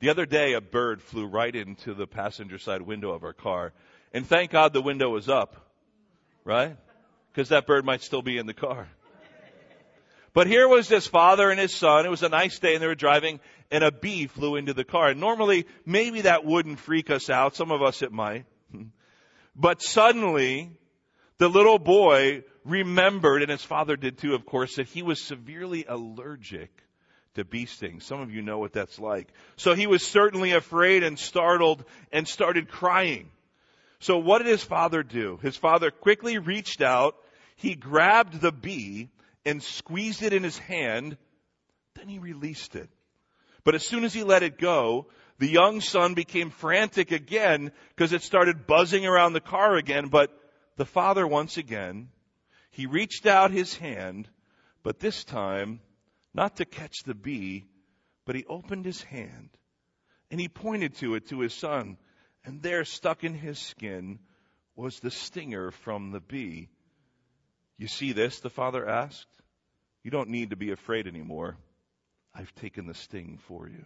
The 0.00 0.10
other 0.10 0.26
day, 0.26 0.52
a 0.52 0.60
bird 0.60 1.00
flew 1.00 1.24
right 1.24 1.56
into 1.56 1.94
the 1.94 2.06
passenger 2.06 2.58
side 2.58 2.82
window 2.82 3.12
of 3.12 3.24
our 3.24 3.32
car. 3.32 3.72
And 4.12 4.26
thank 4.26 4.50
God 4.50 4.74
the 4.74 4.82
window 4.82 5.08
was 5.08 5.26
up, 5.26 5.56
right? 6.44 6.76
Because 7.32 7.48
that 7.48 7.66
bird 7.66 7.86
might 7.86 8.02
still 8.02 8.20
be 8.20 8.36
in 8.36 8.44
the 8.44 8.52
car. 8.52 8.86
But 10.34 10.48
here 10.48 10.68
was 10.68 10.88
this 10.88 11.06
father 11.06 11.48
and 11.50 11.60
his 11.60 11.72
son. 11.72 12.04
It 12.04 12.10
was 12.10 12.24
a 12.24 12.28
nice 12.28 12.58
day 12.58 12.74
and 12.74 12.82
they 12.82 12.88
were 12.88 12.96
driving 12.96 13.38
and 13.70 13.84
a 13.84 13.92
bee 13.92 14.26
flew 14.26 14.56
into 14.56 14.74
the 14.74 14.84
car. 14.84 15.14
Normally, 15.14 15.66
maybe 15.86 16.22
that 16.22 16.44
wouldn't 16.44 16.80
freak 16.80 17.08
us 17.08 17.30
out. 17.30 17.54
Some 17.54 17.70
of 17.70 17.80
us 17.82 18.02
it 18.02 18.12
might. 18.12 18.44
But 19.56 19.82
suddenly, 19.82 20.72
the 21.38 21.48
little 21.48 21.78
boy 21.78 22.42
remembered, 22.64 23.40
and 23.42 23.52
his 23.52 23.62
father 23.62 23.94
did 23.94 24.18
too, 24.18 24.34
of 24.34 24.44
course, 24.44 24.74
that 24.74 24.88
he 24.88 25.02
was 25.02 25.20
severely 25.20 25.84
allergic 25.86 26.72
to 27.36 27.44
bee 27.44 27.66
stings. 27.66 28.04
Some 28.04 28.20
of 28.20 28.32
you 28.32 28.42
know 28.42 28.58
what 28.58 28.72
that's 28.72 28.98
like. 28.98 29.28
So 29.54 29.74
he 29.74 29.86
was 29.86 30.04
certainly 30.04 30.50
afraid 30.50 31.04
and 31.04 31.16
startled 31.16 31.84
and 32.10 32.26
started 32.26 32.68
crying. 32.68 33.30
So 34.00 34.18
what 34.18 34.38
did 34.38 34.48
his 34.48 34.64
father 34.64 35.04
do? 35.04 35.38
His 35.40 35.56
father 35.56 35.92
quickly 35.92 36.38
reached 36.38 36.82
out, 36.82 37.14
he 37.54 37.76
grabbed 37.76 38.40
the 38.40 38.50
bee 38.50 39.08
and 39.44 39.62
squeezed 39.62 40.22
it 40.22 40.32
in 40.32 40.42
his 40.42 40.58
hand, 40.58 41.16
then 41.94 42.08
he 42.08 42.18
released 42.18 42.76
it. 42.76 42.88
But 43.64 43.74
as 43.74 43.86
soon 43.86 44.04
as 44.04 44.12
he 44.12 44.22
let 44.22 44.42
it 44.42 44.58
go, 44.58 45.08
the 45.38 45.48
young 45.48 45.80
son 45.80 46.14
became 46.14 46.50
frantic 46.50 47.10
again 47.10 47.72
because 47.94 48.12
it 48.12 48.22
started 48.22 48.66
buzzing 48.66 49.06
around 49.06 49.32
the 49.32 49.40
car 49.40 49.76
again, 49.76 50.08
but 50.08 50.30
the 50.76 50.84
father 50.84 51.26
once 51.26 51.56
again 51.56 52.08
he 52.70 52.86
reached 52.86 53.26
out 53.26 53.52
his 53.52 53.76
hand, 53.76 54.28
but 54.82 54.98
this 54.98 55.24
time, 55.24 55.80
not 56.34 56.56
to 56.56 56.64
catch 56.64 57.04
the 57.04 57.14
bee, 57.14 57.66
but 58.24 58.34
he 58.34 58.44
opened 58.46 58.84
his 58.84 59.02
hand 59.02 59.50
and 60.30 60.40
he 60.40 60.48
pointed 60.48 60.96
to 60.96 61.14
it 61.14 61.28
to 61.28 61.40
his 61.40 61.54
son. 61.54 61.96
And 62.44 62.60
there, 62.60 62.84
stuck 62.84 63.22
in 63.22 63.34
his 63.34 63.58
skin, 63.58 64.18
was 64.74 64.98
the 64.98 65.12
stinger 65.12 65.70
from 65.70 66.10
the 66.10 66.20
bee. 66.20 66.68
You 67.78 67.88
see 67.88 68.12
this? 68.12 68.40
The 68.40 68.50
father 68.50 68.88
asked. 68.88 69.26
You 70.02 70.10
don't 70.10 70.28
need 70.30 70.50
to 70.50 70.56
be 70.56 70.70
afraid 70.70 71.06
anymore. 71.06 71.56
I've 72.34 72.54
taken 72.56 72.86
the 72.86 72.94
sting 72.94 73.38
for 73.48 73.68
you. 73.68 73.84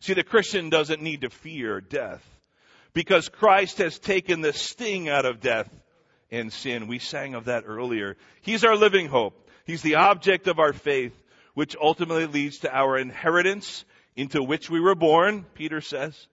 See, 0.00 0.14
the 0.14 0.24
Christian 0.24 0.70
doesn't 0.70 1.02
need 1.02 1.20
to 1.20 1.30
fear 1.30 1.80
death 1.80 2.24
because 2.92 3.28
Christ 3.28 3.78
has 3.78 3.98
taken 3.98 4.40
the 4.40 4.52
sting 4.52 5.08
out 5.08 5.24
of 5.24 5.40
death 5.40 5.70
and 6.30 6.52
sin. 6.52 6.88
We 6.88 6.98
sang 6.98 7.34
of 7.34 7.44
that 7.44 7.64
earlier. 7.66 8.16
He's 8.40 8.64
our 8.64 8.76
living 8.76 9.06
hope. 9.06 9.48
He's 9.64 9.82
the 9.82 9.96
object 9.96 10.48
of 10.48 10.58
our 10.58 10.72
faith, 10.72 11.14
which 11.54 11.76
ultimately 11.80 12.26
leads 12.26 12.58
to 12.60 12.74
our 12.74 12.98
inheritance 12.98 13.84
into 14.16 14.42
which 14.42 14.68
we 14.68 14.80
were 14.80 14.94
born, 14.94 15.44
Peter 15.54 15.80
says, 15.80 16.26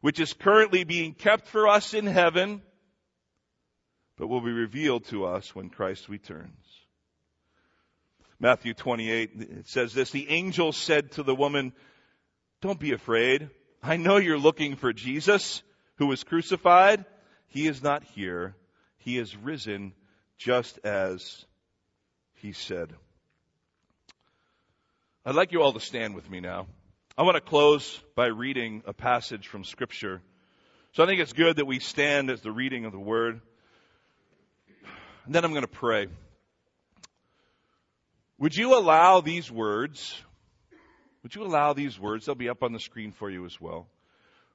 which 0.00 0.20
is 0.20 0.32
currently 0.32 0.84
being 0.84 1.14
kept 1.14 1.48
for 1.48 1.66
us 1.68 1.94
in 1.94 2.06
heaven, 2.06 2.62
but 4.16 4.28
will 4.28 4.40
be 4.40 4.52
revealed 4.52 5.04
to 5.06 5.26
us 5.26 5.54
when 5.54 5.70
Christ 5.70 6.08
returns. 6.08 6.50
Matthew 8.40 8.74
28, 8.74 9.30
it 9.36 9.68
says 9.68 9.94
this, 9.94 10.10
the 10.10 10.28
angel 10.28 10.72
said 10.72 11.12
to 11.12 11.22
the 11.22 11.34
woman, 11.34 11.72
don't 12.60 12.80
be 12.80 12.92
afraid. 12.92 13.50
I 13.82 13.96
know 13.96 14.16
you're 14.16 14.38
looking 14.38 14.76
for 14.76 14.92
Jesus 14.92 15.62
who 15.96 16.06
was 16.06 16.24
crucified. 16.24 17.04
He 17.48 17.66
is 17.66 17.82
not 17.82 18.02
here. 18.02 18.56
He 18.98 19.18
is 19.18 19.36
risen 19.36 19.92
just 20.38 20.78
as 20.84 21.44
he 22.34 22.52
said. 22.52 22.92
I'd 25.24 25.34
like 25.34 25.52
you 25.52 25.62
all 25.62 25.72
to 25.72 25.80
stand 25.80 26.14
with 26.14 26.28
me 26.28 26.40
now. 26.40 26.66
I 27.16 27.22
want 27.22 27.36
to 27.36 27.40
close 27.40 28.00
by 28.14 28.26
reading 28.26 28.82
a 28.86 28.92
passage 28.92 29.46
from 29.46 29.64
Scripture. 29.64 30.20
So 30.92 31.02
I 31.02 31.06
think 31.06 31.20
it's 31.20 31.32
good 31.32 31.56
that 31.56 31.66
we 31.66 31.78
stand 31.78 32.30
as 32.30 32.40
the 32.40 32.52
reading 32.52 32.84
of 32.84 32.92
the 32.92 32.98
Word. 32.98 33.40
And 35.24 35.34
then 35.34 35.44
I'm 35.44 35.52
going 35.52 35.62
to 35.62 35.68
pray. 35.68 36.08
Would 38.38 38.54
you 38.54 38.76
allow 38.76 39.20
these 39.20 39.50
words, 39.50 40.14
would 41.22 41.34
you 41.34 41.44
allow 41.44 41.72
these 41.72 41.98
words, 41.98 42.26
they'll 42.26 42.34
be 42.34 42.48
up 42.48 42.62
on 42.62 42.72
the 42.72 42.80
screen 42.80 43.12
for 43.12 43.30
you 43.30 43.46
as 43.46 43.60
well. 43.60 43.86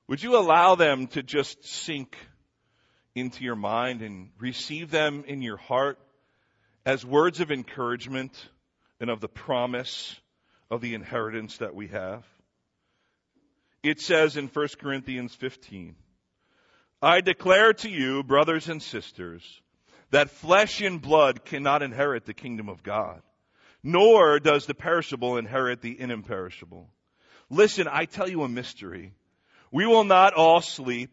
Would 0.07 0.21
you 0.21 0.37
allow 0.37 0.75
them 0.75 1.07
to 1.07 1.23
just 1.23 1.65
sink 1.65 2.15
into 3.15 3.43
your 3.43 3.55
mind 3.55 4.01
and 4.01 4.29
receive 4.39 4.91
them 4.91 5.23
in 5.27 5.41
your 5.41 5.57
heart 5.57 5.99
as 6.85 7.05
words 7.05 7.39
of 7.39 7.51
encouragement 7.51 8.31
and 8.99 9.09
of 9.09 9.19
the 9.19 9.27
promise 9.27 10.19
of 10.69 10.81
the 10.81 10.93
inheritance 10.93 11.57
that 11.57 11.75
we 11.75 11.87
have. 11.87 12.23
It 13.81 13.99
says 13.99 14.37
in 14.37 14.47
1 14.47 14.67
Corinthians 14.79 15.33
15, 15.35 15.95
I 17.01 17.21
declare 17.21 17.73
to 17.73 17.89
you, 17.89 18.23
brothers 18.23 18.67
and 18.67 18.81
sisters, 18.81 19.61
that 20.11 20.31
flesh 20.31 20.81
and 20.81 21.01
blood 21.01 21.45
cannot 21.45 21.81
inherit 21.81 22.25
the 22.25 22.33
kingdom 22.33 22.69
of 22.69 22.83
God, 22.83 23.21
nor 23.83 24.39
does 24.39 24.65
the 24.65 24.73
perishable 24.73 25.37
inherit 25.37 25.81
the 25.81 25.99
imperishable. 25.99 26.89
Listen, 27.49 27.87
I 27.89 28.05
tell 28.05 28.29
you 28.29 28.43
a 28.43 28.49
mystery. 28.49 29.13
We 29.71 29.85
will 29.85 30.03
not 30.03 30.33
all 30.33 30.61
sleep, 30.61 31.11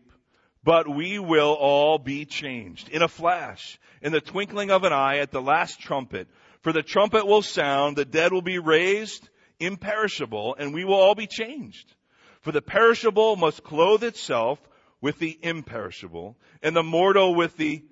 but 0.64 0.88
we 0.88 1.18
will 1.18 1.52
all 1.52 1.98
be 1.98 2.24
changed 2.24 2.88
in 2.88 3.02
a 3.02 3.08
flash, 3.08 3.78
in 4.02 4.12
the 4.12 4.20
twinkling 4.20 4.70
of 4.70 4.84
an 4.84 4.92
eye 4.92 5.18
at 5.18 5.30
the 5.30 5.42
last 5.42 5.80
trumpet. 5.80 6.28
For 6.62 6.72
the 6.72 6.82
trumpet 6.82 7.26
will 7.26 7.42
sound, 7.42 7.96
the 7.96 8.04
dead 8.04 8.32
will 8.32 8.42
be 8.42 8.58
raised 8.58 9.28
imperishable, 9.58 10.56
and 10.58 10.74
we 10.74 10.84
will 10.84 10.94
all 10.94 11.14
be 11.14 11.26
changed. 11.26 11.94
For 12.42 12.52
the 12.52 12.62
perishable 12.62 13.36
must 13.36 13.62
clothe 13.62 14.04
itself 14.04 14.58
with 15.00 15.18
the 15.18 15.38
imperishable, 15.42 16.36
and 16.62 16.74
the 16.74 16.82
mortal 16.82 17.34
with 17.34 17.56
the 17.56 17.82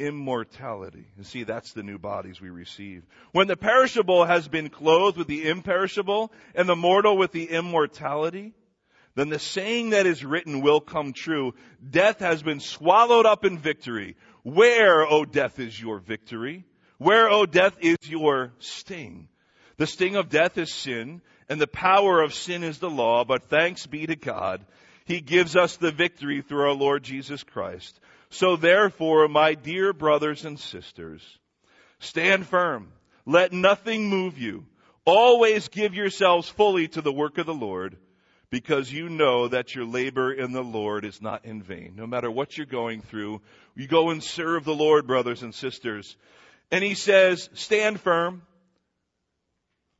immortality. 0.00 1.06
You 1.16 1.24
see, 1.24 1.44
that's 1.44 1.72
the 1.72 1.82
new 1.82 1.98
bodies 1.98 2.40
we 2.40 2.50
receive. 2.50 3.04
When 3.32 3.46
the 3.46 3.56
perishable 3.56 4.24
has 4.24 4.48
been 4.48 4.70
clothed 4.70 5.18
with 5.18 5.28
the 5.28 5.48
imperishable, 5.48 6.32
and 6.54 6.68
the 6.68 6.76
mortal 6.76 7.16
with 7.16 7.32
the 7.32 7.50
immortality, 7.50 8.54
then 9.14 9.28
the 9.28 9.38
saying 9.38 9.90
that 9.90 10.06
is 10.06 10.24
written 10.24 10.62
will 10.62 10.80
come 10.80 11.12
true. 11.12 11.54
Death 11.88 12.20
has 12.20 12.42
been 12.42 12.60
swallowed 12.60 13.26
up 13.26 13.44
in 13.44 13.58
victory. 13.58 14.16
Where, 14.42 15.06
O 15.06 15.24
death, 15.24 15.58
is 15.58 15.78
your 15.80 15.98
victory? 15.98 16.64
Where, 16.98 17.28
O 17.28 17.46
death, 17.46 17.76
is 17.80 17.98
your 18.04 18.52
sting? 18.58 19.28
The 19.76 19.86
sting 19.86 20.16
of 20.16 20.28
death 20.28 20.58
is 20.58 20.72
sin, 20.72 21.22
and 21.48 21.60
the 21.60 21.66
power 21.66 22.22
of 22.22 22.34
sin 22.34 22.62
is 22.62 22.78
the 22.78 22.90
law, 22.90 23.24
but 23.24 23.48
thanks 23.48 23.86
be 23.86 24.06
to 24.06 24.16
God. 24.16 24.64
He 25.04 25.20
gives 25.20 25.56
us 25.56 25.76
the 25.76 25.90
victory 25.90 26.42
through 26.42 26.68
our 26.68 26.74
Lord 26.74 27.02
Jesus 27.02 27.42
Christ. 27.42 27.98
So 28.30 28.56
therefore, 28.56 29.28
my 29.28 29.54
dear 29.54 29.92
brothers 29.92 30.44
and 30.44 30.58
sisters, 30.58 31.22
stand 31.98 32.46
firm. 32.46 32.92
Let 33.26 33.52
nothing 33.52 34.08
move 34.08 34.38
you. 34.38 34.66
Always 35.04 35.68
give 35.68 35.94
yourselves 35.94 36.48
fully 36.48 36.88
to 36.88 37.00
the 37.00 37.12
work 37.12 37.38
of 37.38 37.46
the 37.46 37.54
Lord 37.54 37.96
because 38.50 38.92
you 38.92 39.08
know 39.08 39.48
that 39.48 39.74
your 39.74 39.84
labor 39.84 40.32
in 40.32 40.52
the 40.52 40.62
Lord 40.62 41.04
is 41.04 41.22
not 41.22 41.44
in 41.44 41.62
vain. 41.62 41.94
No 41.96 42.06
matter 42.06 42.30
what 42.30 42.56
you're 42.56 42.66
going 42.66 43.00
through, 43.00 43.40
you 43.74 43.86
go 43.86 44.10
and 44.10 44.22
serve 44.22 44.64
the 44.64 44.74
Lord, 44.74 45.06
brothers 45.06 45.42
and 45.42 45.54
sisters. 45.54 46.16
And 46.70 46.84
he 46.84 46.94
says, 46.94 47.48
stand 47.54 48.00
firm. 48.00 48.42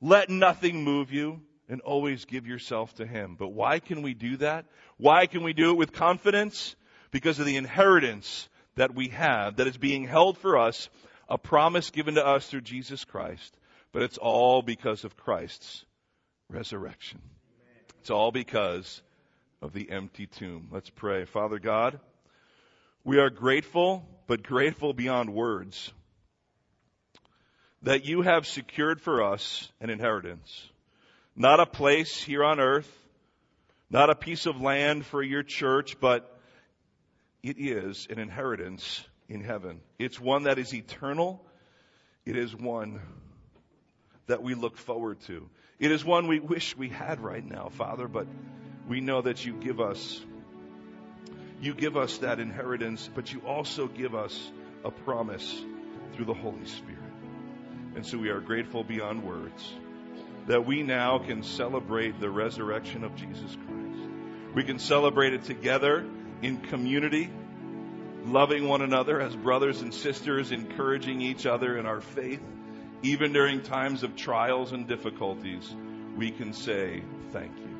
Let 0.00 0.30
nothing 0.30 0.84
move 0.84 1.12
you 1.12 1.40
and 1.68 1.80
always 1.80 2.24
give 2.24 2.46
yourself 2.46 2.94
to 2.96 3.06
him. 3.06 3.36
But 3.38 3.48
why 3.48 3.78
can 3.78 4.02
we 4.02 4.14
do 4.14 4.36
that? 4.38 4.66
Why 4.96 5.26
can 5.26 5.42
we 5.42 5.52
do 5.52 5.70
it 5.70 5.76
with 5.76 5.92
confidence? 5.92 6.74
Because 7.10 7.38
of 7.38 7.46
the 7.46 7.56
inheritance 7.56 8.48
that 8.76 8.94
we 8.94 9.08
have 9.08 9.56
that 9.56 9.66
is 9.66 9.76
being 9.76 10.06
held 10.06 10.38
for 10.38 10.58
us, 10.58 10.88
a 11.28 11.38
promise 11.38 11.90
given 11.90 12.14
to 12.14 12.26
us 12.26 12.46
through 12.46 12.62
Jesus 12.62 13.04
Christ. 13.04 13.56
But 13.92 14.02
it's 14.02 14.18
all 14.18 14.62
because 14.62 15.04
of 15.04 15.16
Christ's 15.16 15.84
resurrection. 16.48 17.20
It's 18.00 18.10
all 18.10 18.32
because 18.32 19.02
of 19.60 19.72
the 19.72 19.90
empty 19.90 20.26
tomb. 20.26 20.68
Let's 20.70 20.90
pray. 20.90 21.24
Father 21.24 21.58
God, 21.58 22.00
we 23.04 23.18
are 23.18 23.30
grateful, 23.30 24.06
but 24.26 24.42
grateful 24.42 24.92
beyond 24.92 25.34
words, 25.34 25.92
that 27.82 28.04
you 28.04 28.22
have 28.22 28.46
secured 28.46 29.00
for 29.00 29.22
us 29.22 29.70
an 29.80 29.90
inheritance. 29.90 30.68
Not 31.34 31.60
a 31.60 31.66
place 31.66 32.22
here 32.22 32.44
on 32.44 32.60
earth, 32.60 32.90
not 33.90 34.10
a 34.10 34.14
piece 34.14 34.46
of 34.46 34.60
land 34.60 35.04
for 35.06 35.22
your 35.22 35.42
church, 35.42 35.98
but 36.00 36.39
it 37.42 37.56
is 37.58 38.06
an 38.10 38.18
inheritance 38.18 39.04
in 39.28 39.42
heaven. 39.42 39.80
It's 39.98 40.20
one 40.20 40.44
that 40.44 40.58
is 40.58 40.74
eternal. 40.74 41.42
It 42.26 42.36
is 42.36 42.54
one 42.54 43.00
that 44.26 44.42
we 44.42 44.54
look 44.54 44.76
forward 44.76 45.20
to. 45.22 45.48
It 45.78 45.90
is 45.90 46.04
one 46.04 46.26
we 46.26 46.40
wish 46.40 46.76
we 46.76 46.88
had 46.88 47.20
right 47.20 47.44
now, 47.44 47.70
Father, 47.70 48.06
but 48.06 48.26
we 48.88 49.00
know 49.00 49.22
that 49.22 49.44
you 49.44 49.54
give 49.54 49.80
us 49.80 50.20
you 51.60 51.74
give 51.74 51.94
us 51.96 52.18
that 52.18 52.40
inheritance, 52.40 53.10
but 53.14 53.30
you 53.32 53.40
also 53.40 53.86
give 53.86 54.14
us 54.14 54.50
a 54.82 54.90
promise 54.90 55.62
through 56.14 56.24
the 56.24 56.34
Holy 56.34 56.64
Spirit. 56.64 56.98
And 57.94 58.06
so 58.06 58.16
we 58.16 58.30
are 58.30 58.40
grateful 58.40 58.82
beyond 58.82 59.24
words 59.24 59.74
that 60.46 60.64
we 60.64 60.82
now 60.82 61.18
can 61.18 61.42
celebrate 61.42 62.18
the 62.18 62.30
resurrection 62.30 63.04
of 63.04 63.14
Jesus 63.14 63.56
Christ. 63.66 64.10
We 64.54 64.64
can 64.64 64.78
celebrate 64.78 65.34
it 65.34 65.44
together 65.44 66.06
in 66.42 66.58
community, 66.58 67.30
loving 68.24 68.68
one 68.68 68.82
another 68.82 69.20
as 69.20 69.34
brothers 69.34 69.80
and 69.82 69.92
sisters, 69.92 70.52
encouraging 70.52 71.20
each 71.20 71.46
other 71.46 71.78
in 71.78 71.86
our 71.86 72.00
faith. 72.00 72.42
Even 73.02 73.32
during 73.32 73.62
times 73.62 74.02
of 74.02 74.14
trials 74.14 74.72
and 74.72 74.86
difficulties, 74.86 75.74
we 76.16 76.30
can 76.30 76.52
say 76.52 77.02
thank 77.32 77.56
you. 77.56 77.70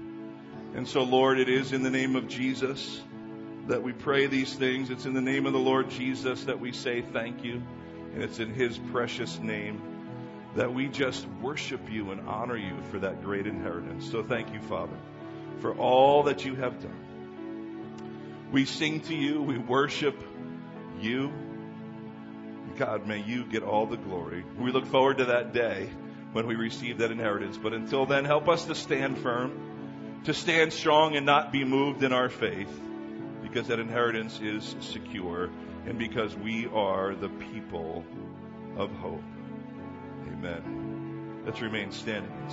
And 0.75 0.89
so, 0.89 1.03
Lord, 1.03 1.39
it 1.39 1.49
is 1.49 1.73
in 1.73 1.83
the 1.83 1.91
name 1.91 2.17
of 2.17 2.29
Jesus 2.29 3.03
that 3.67 3.83
we 3.83 3.93
pray 3.93 4.27
these 4.27 4.55
things. 4.55 4.91
It's 4.91 5.05
in 5.05 5.15
the 5.15 5.21
name 5.21 5.47
of 5.47 5.53
the 5.53 5.59
Lord 5.59 5.91
Jesus 5.91 6.45
that 6.45 6.59
we 6.59 6.73
say 6.73 7.03
thank 7.03 7.45
you. 7.45 7.63
And 8.15 8.23
it's 8.23 8.39
in 8.39 8.55
his 8.55 8.79
precious 8.79 9.39
name 9.39 9.83
that 10.57 10.73
we 10.73 10.89
just 10.89 11.27
worship 11.41 11.81
you 11.91 12.11
and 12.11 12.29
honor 12.29 12.57
you 12.57 12.77
for 12.91 12.99
that 12.99 13.23
great 13.23 13.47
inheritance. 13.47 14.11
So 14.11 14.23
thank 14.23 14.53
you, 14.53 14.61
Father, 14.61 14.97
for 15.61 15.75
all 15.75 16.25
that 16.25 16.45
you 16.45 16.57
have 16.57 16.81
done. 16.83 17.10
We 18.53 18.65
sing 18.65 19.01
to 19.03 19.15
you, 19.15 19.43
we 19.43 19.59
worship 19.59 20.21
you. 21.01 21.33
God, 22.77 23.07
may 23.07 23.23
you 23.23 23.45
get 23.45 23.63
all 23.63 23.87
the 23.87 23.97
glory. 23.97 24.45
We 24.59 24.73
look 24.73 24.87
forward 24.87 25.19
to 25.19 25.27
that 25.27 25.53
day 25.53 25.91
when 26.33 26.47
we 26.47 26.55
receive 26.55 26.99
that 26.99 27.11
inheritance. 27.11 27.57
But 27.57 27.75
until 27.75 28.07
then, 28.07 28.25
help 28.25 28.49
us 28.49 28.65
to 28.65 28.75
stand 28.75 29.19
firm, 29.19 30.21
to 30.25 30.35
stand 30.35 30.73
strong 30.73 31.17
and 31.17 31.27
not 31.27 31.53
be 31.53 31.65
moved 31.65 32.03
in 32.03 32.13
our 32.13 32.29
faith, 32.29 32.71
because 33.43 33.69
that 33.69 33.79
inheritance 33.79 34.41
is 34.41 34.77
secure 34.81 35.51
and 35.87 35.99
because 35.99 36.35
we 36.37 36.67
are 36.67 37.15
the 37.15 37.29
people 37.29 38.05
of 38.77 38.91
hope. 38.97 39.23
Amen. 40.29 41.43
Let's 41.45 41.61
remain 41.61 41.93
standing. 41.93 42.51